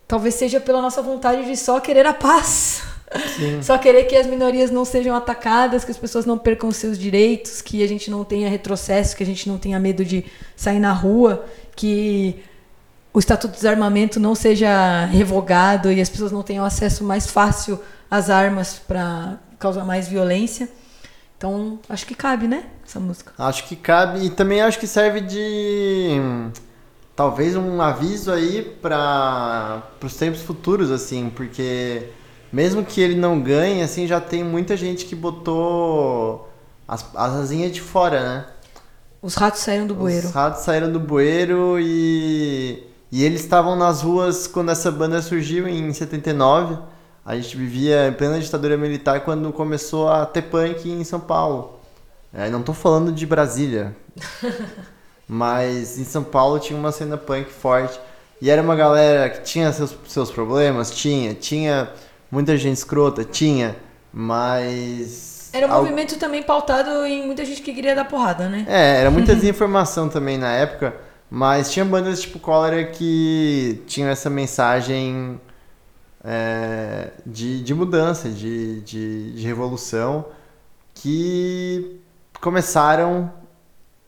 [0.08, 2.82] talvez seja pela nossa vontade de só querer a paz.
[3.38, 3.62] Sim.
[3.62, 7.62] Só querer que as minorias não sejam atacadas, que as pessoas não percam seus direitos,
[7.62, 10.26] que a gente não tenha retrocesso, que a gente não tenha medo de
[10.56, 12.38] sair na rua, que
[13.14, 17.80] o Estatuto do Desarmamento não seja revogado e as pessoas não tenham acesso mais fácil
[18.10, 20.68] às armas para causar mais violência.
[21.38, 22.66] Então, acho que cabe, né?
[22.86, 23.34] Essa música.
[23.38, 26.20] Acho que cabe e também acho que serve de
[27.16, 32.10] talvez um aviso aí para os tempos futuros assim, porque
[32.52, 36.50] mesmo que ele não ganhe, assim já tem muita gente que botou
[36.88, 38.46] as, as asinhas de fora, né?
[39.22, 40.28] Os ratos saíram do bueiro.
[40.28, 42.84] Os ratos saíram do bueiro e,
[43.14, 46.80] e eles estavam nas ruas quando essa banda surgiu em 79.
[47.24, 51.80] A gente vivia em plena ditadura militar quando começou a ter punk em São Paulo.
[52.34, 53.96] É, não tô falando de Brasília,
[55.30, 58.00] mas em São Paulo tinha uma cena punk forte.
[58.42, 61.92] E era uma galera que tinha seus, seus problemas, tinha, tinha
[62.32, 63.76] muita gente escrota, tinha,
[64.12, 65.52] mas.
[65.54, 68.66] Era um movimento também pautado em muita gente que queria dar porrada, né?
[68.68, 70.96] é, era muita desinformação também na época,
[71.36, 75.42] mas tinha bandas tipo Cólera que tinham essa mensagem
[76.24, 80.28] é, de, de mudança, de, de, de revolução,
[80.94, 82.00] que
[82.40, 83.34] começaram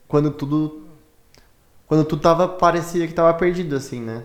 [0.07, 0.83] quando tudo
[1.87, 4.21] quando tudo tava, parecia que tava perdido, assim, né?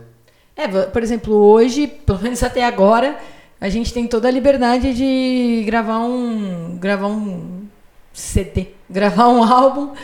[0.55, 3.19] É, por exemplo, hoje, pelo menos até agora,
[3.59, 7.67] a gente tem toda a liberdade de gravar um gravar um
[8.13, 9.95] CD, gravar um álbum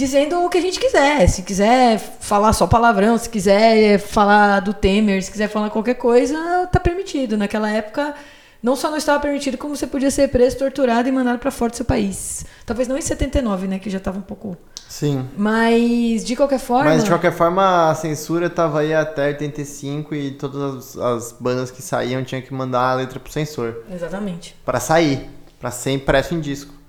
[0.00, 1.28] dizendo o que a gente quiser.
[1.28, 6.66] Se quiser falar só palavrão, se quiser falar do Temer, se quiser falar qualquer coisa,
[6.72, 7.36] tá permitido.
[7.36, 8.14] Naquela época,
[8.62, 11.70] não só não estava permitido, como você podia ser preso, torturado e mandado para fora
[11.70, 12.46] do seu país.
[12.64, 14.56] Talvez não em 79, né, que já tava um pouco
[14.88, 15.28] Sim.
[15.36, 16.90] mas, de qualquer forma.
[16.90, 21.70] Mas de qualquer forma, a censura tava aí até 85 e todas as, as bandas
[21.70, 23.82] que saíam tinham que mandar a letra pro censor.
[23.92, 24.56] Exatamente.
[24.64, 25.28] Pra sair.
[25.60, 26.79] Pra ser impresso em disco.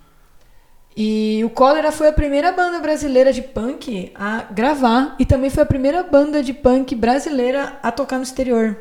[0.95, 5.63] E o Cólera foi a primeira banda brasileira de punk a gravar e também foi
[5.63, 8.75] a primeira banda de punk brasileira a tocar no exterior.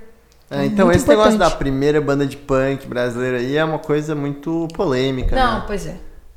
[0.50, 1.58] É, então, Muito esse negócio da importante.
[1.58, 5.64] primeira banda de punk brasileira aí é uma coisa muito polêmica, Não, né?
[5.66, 5.94] pois é.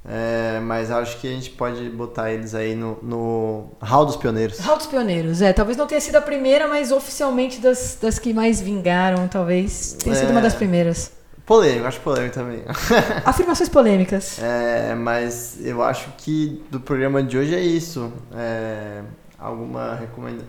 [0.07, 4.59] É, mas acho que a gente pode botar eles aí no, no Hall dos Pioneiros.
[4.59, 5.51] Hall dos Pioneiros, é.
[5.53, 10.13] Talvez não tenha sido a primeira, mas oficialmente das, das que mais vingaram, talvez tenha
[10.15, 10.31] sido É.
[10.31, 11.11] uma das primeiras.
[11.45, 12.63] Polêmico, acho polêmico também.
[13.25, 14.39] Afirmações polêmicas.
[14.41, 18.11] É, mas eu acho que do programa de hoje é isso.
[18.33, 19.01] É,
[19.37, 20.47] alguma recomendação?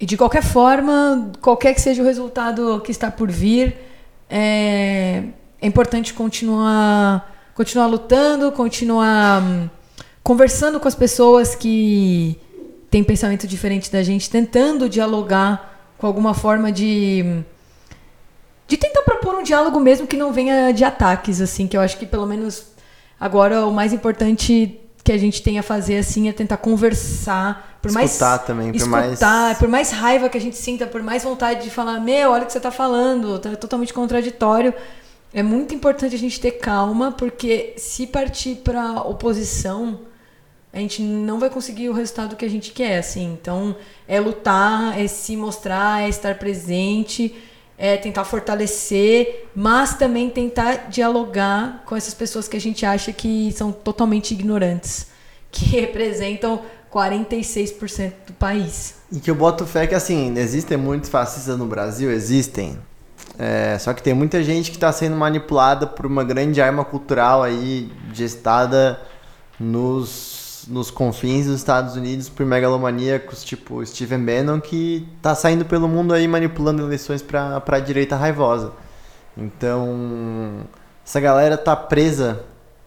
[0.00, 3.76] E de qualquer forma, qualquer que seja o resultado que está por vir,
[4.28, 5.22] é,
[5.62, 9.70] é importante continuar, continuar lutando, continuar hum,
[10.22, 12.36] conversando com as pessoas que
[12.90, 17.44] têm pensamento diferente da gente, tentando dialogar com alguma forma de hum,
[18.66, 21.98] de tentar propor um diálogo mesmo que não venha de ataques, assim, que eu acho
[21.98, 22.66] que pelo menos
[23.20, 27.92] agora o mais importante que a gente tem a fazer assim é tentar conversar, por
[27.92, 28.90] mais Escutar também, por escutar,
[29.44, 32.44] mais- por mais raiva que a gente sinta, por mais vontade de falar, meu, olha
[32.44, 34.72] o que você tá falando, tá totalmente contraditório.
[35.34, 40.00] É muito importante a gente ter calma, porque se partir para oposição,
[40.72, 43.36] a gente não vai conseguir o resultado que a gente quer, assim.
[43.38, 43.76] Então,
[44.08, 47.34] é lutar, é se mostrar, é estar presente,
[47.76, 53.52] é tentar fortalecer, mas também tentar dialogar com essas pessoas que a gente acha que
[53.52, 55.08] são totalmente ignorantes,
[55.50, 56.62] que representam
[56.92, 58.94] 46% do país.
[59.10, 62.78] E que eu boto fé que, assim, existem muitos fascistas no Brasil, existem.
[63.36, 67.42] É, só que tem muita gente que está sendo manipulada por uma grande arma cultural
[67.42, 69.00] aí, gestada
[69.58, 70.33] nos,
[70.68, 76.14] nos confins dos Estados Unidos por megalomaníacos tipo Steven Bannon, que tá saindo pelo mundo
[76.14, 78.72] aí manipulando eleições para a direita raivosa.
[79.36, 80.60] Então,
[81.04, 82.44] essa galera tá presa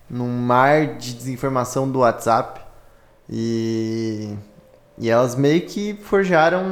[0.10, 2.62] num mar de desinformação do WhatsApp
[3.30, 4.34] e,
[4.98, 6.64] e elas meio que forjaram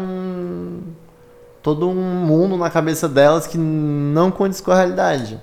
[1.62, 5.42] todo um mundo na cabeça delas que não condiz com a realidade.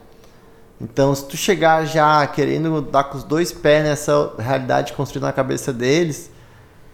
[0.82, 5.32] Então, se tu chegar já querendo dar com os dois pés nessa realidade construída na
[5.32, 6.28] cabeça deles,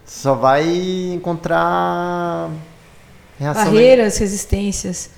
[0.05, 0.63] só vai
[1.11, 2.51] encontrar
[3.39, 5.09] Barreiras, resistências.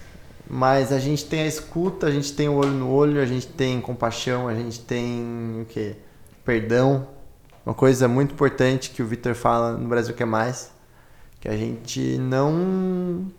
[0.50, 3.48] mas a gente tem a escuta, a gente tem o olho no olho, a gente
[3.48, 5.98] tem compaixão, a gente tem o quê?
[6.46, 7.08] Perdão.
[7.66, 10.72] Uma coisa muito importante que o Victor fala no Brasil que é mais,
[11.42, 13.30] que a gente não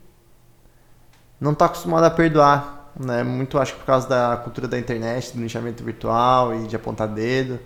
[1.41, 3.23] não tá acostumado a perdoar, né?
[3.23, 7.09] Muito acho que por causa da cultura da internet, do linchamento virtual e de apontar
[7.09, 7.59] dedo.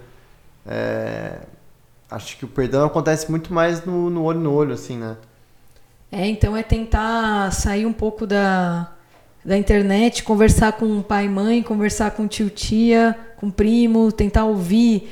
[0.67, 1.39] É,
[2.11, 5.17] acho que o perdão acontece muito mais no, no olho no olho, assim, né?
[6.11, 8.93] É, então é tentar sair um pouco da,
[9.45, 15.09] da internet, conversar com pai e mãe, conversar com tio tia, com primo, tentar ouvir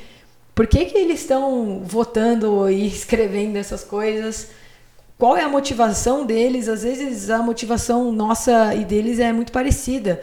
[0.55, 4.51] por que, que eles estão votando e escrevendo essas coisas,
[5.19, 10.23] qual é a motivação deles, às vezes a motivação nossa e deles é muito parecida,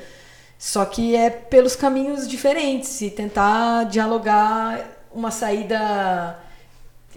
[0.58, 3.02] só que é pelos caminhos diferentes.
[3.02, 4.80] E tentar dialogar
[5.14, 6.38] uma saída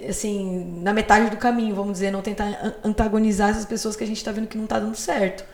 [0.09, 4.07] assim, na metade do caminho, vamos dizer, não tentar an- antagonizar essas pessoas que a
[4.07, 5.45] gente está vendo que não está dando certo.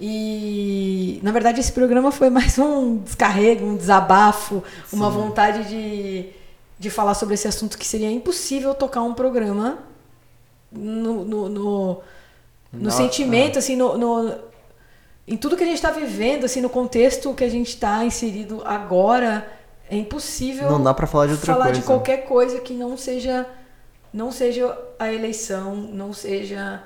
[0.00, 4.62] E, na verdade, esse programa foi mais um descarrego, um desabafo,
[4.92, 6.26] uma vontade de,
[6.78, 9.78] de falar sobre esse assunto que seria impossível tocar um programa
[10.74, 12.00] no, no, no,
[12.72, 14.34] no sentimento, assim, no, no-
[15.26, 18.62] em tudo que a gente está vivendo, assim, no contexto que a gente está inserido
[18.64, 19.50] agora,
[19.88, 21.80] é impossível Não dá pra falar de outra falar coisa.
[21.80, 23.46] de qualquer coisa que não seja
[24.12, 26.80] não seja a eleição, não seja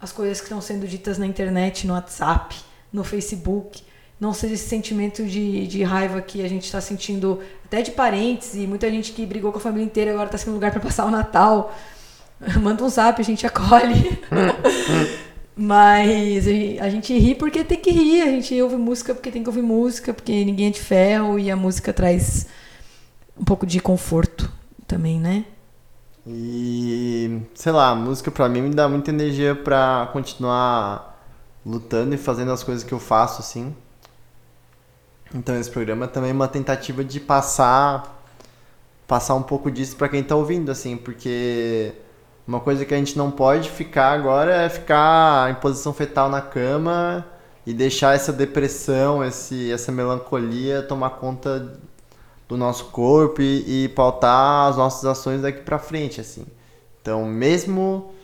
[0.00, 2.54] as coisas que estão sendo ditas na internet, no WhatsApp,
[2.92, 3.82] no Facebook,
[4.20, 8.54] não seja esse sentimento de, de raiva que a gente está sentindo até de parentes
[8.54, 11.04] e muita gente que brigou com a família inteira agora está sem lugar para passar
[11.04, 11.74] o Natal.
[12.60, 14.18] Manda um zap, a gente acolhe.
[15.56, 16.46] Mas
[16.80, 19.62] a gente ri porque tem que rir, a gente ouve música porque tem que ouvir
[19.62, 22.46] música, porque ninguém é de ferro e a música traz
[23.36, 24.52] um pouco de conforto
[24.86, 25.44] também, né?
[26.24, 31.20] E sei lá, a música pra mim me dá muita energia pra continuar
[31.66, 33.74] lutando e fazendo as coisas que eu faço assim.
[35.34, 38.16] Então esse programa também é uma tentativa de passar
[39.08, 41.94] passar um pouco disso pra quem tá ouvindo assim, porque
[42.48, 46.40] uma coisa que a gente não pode ficar agora é ficar em posição fetal na
[46.40, 47.22] cama
[47.66, 51.78] e deixar essa depressão, esse, essa melancolia tomar conta
[52.48, 56.46] do nosso corpo e, e pautar as nossas ações daqui pra frente, assim.
[57.02, 58.14] Então, mesmo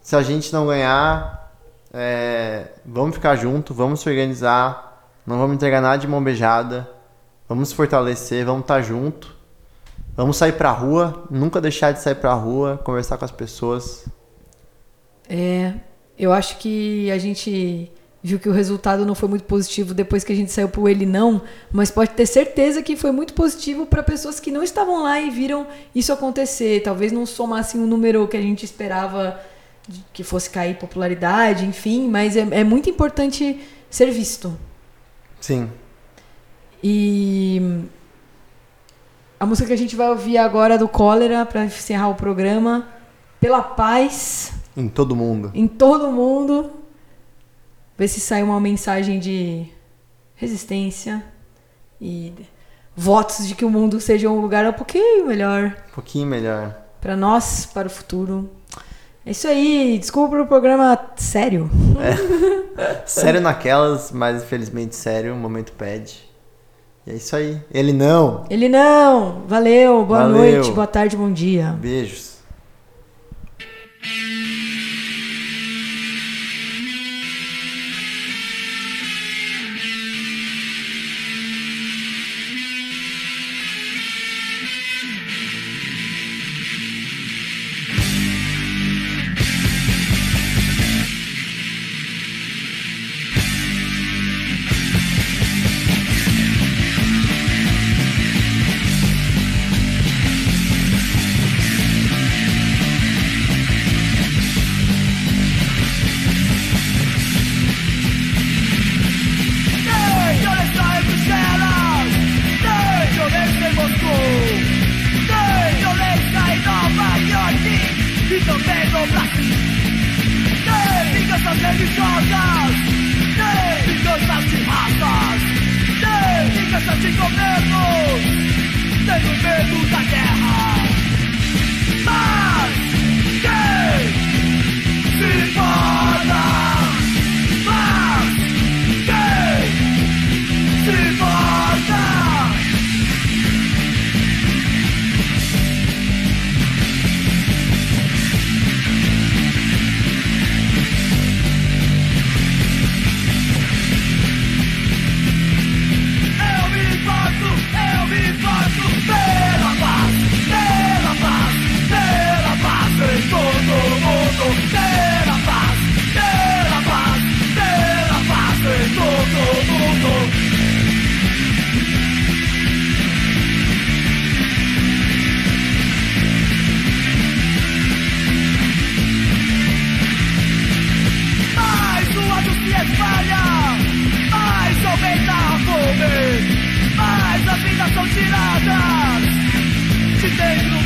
[0.00, 1.52] se a gente não ganhar,
[1.92, 6.88] é, vamos ficar junto, vamos se organizar, não vamos entregar nada de mão beijada,
[7.48, 9.33] vamos se fortalecer, vamos estar junto,
[10.16, 14.06] vamos sair pra rua, nunca deixar de sair pra rua, conversar com as pessoas.
[15.28, 15.74] É,
[16.18, 17.90] eu acho que a gente
[18.22, 21.04] viu que o resultado não foi muito positivo depois que a gente saiu pro ele
[21.04, 25.20] não, mas pode ter certeza que foi muito positivo para pessoas que não estavam lá
[25.20, 26.80] e viram isso acontecer.
[26.82, 29.38] Talvez não somassem o número que a gente esperava
[30.14, 33.60] que fosse cair popularidade, enfim, mas é, é muito importante
[33.90, 34.56] ser visto.
[35.38, 35.70] Sim.
[36.82, 37.84] E
[39.44, 42.88] a música que a gente vai ouvir agora é do Cólera para encerrar o programa,
[43.38, 45.50] Pela Paz Em todo mundo.
[45.54, 46.70] em todo mundo.
[47.98, 49.66] Ver se sai uma mensagem de
[50.34, 51.22] resistência
[52.00, 52.32] e
[52.96, 56.74] votos de que o mundo seja um lugar um pouquinho melhor Um pouquinho melhor.
[56.98, 58.50] para nós, para o futuro.
[59.26, 59.98] É isso aí.
[59.98, 61.70] Desculpa pelo programa sério.
[63.06, 66.28] Sério naquelas, mas infelizmente sério, o momento pede.
[67.06, 67.60] E é isso aí.
[67.70, 68.44] Ele não.
[68.48, 69.42] Ele não.
[69.46, 70.04] Valeu.
[70.04, 70.36] Boa Valeu.
[70.36, 71.76] noite, boa tarde, bom dia.
[71.80, 72.34] Beijos.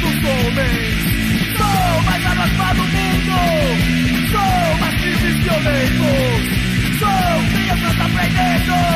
[0.00, 0.94] dos homens.
[1.56, 3.36] Sou mais arrasado do mundo.
[4.30, 6.08] Sou mais livre e violento.
[6.98, 8.87] Sou crianças aprendendo.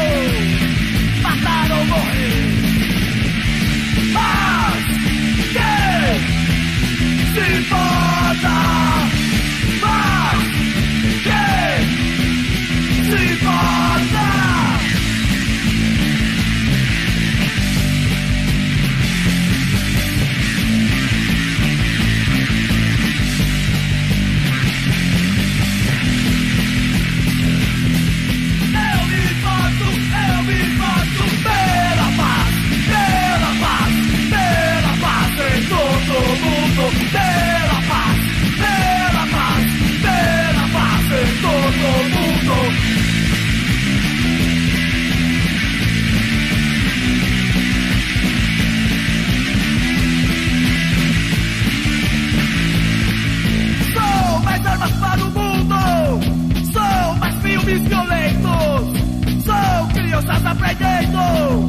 [60.75, 61.66] vai deitou,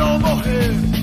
[0.00, 0.97] ou morrer.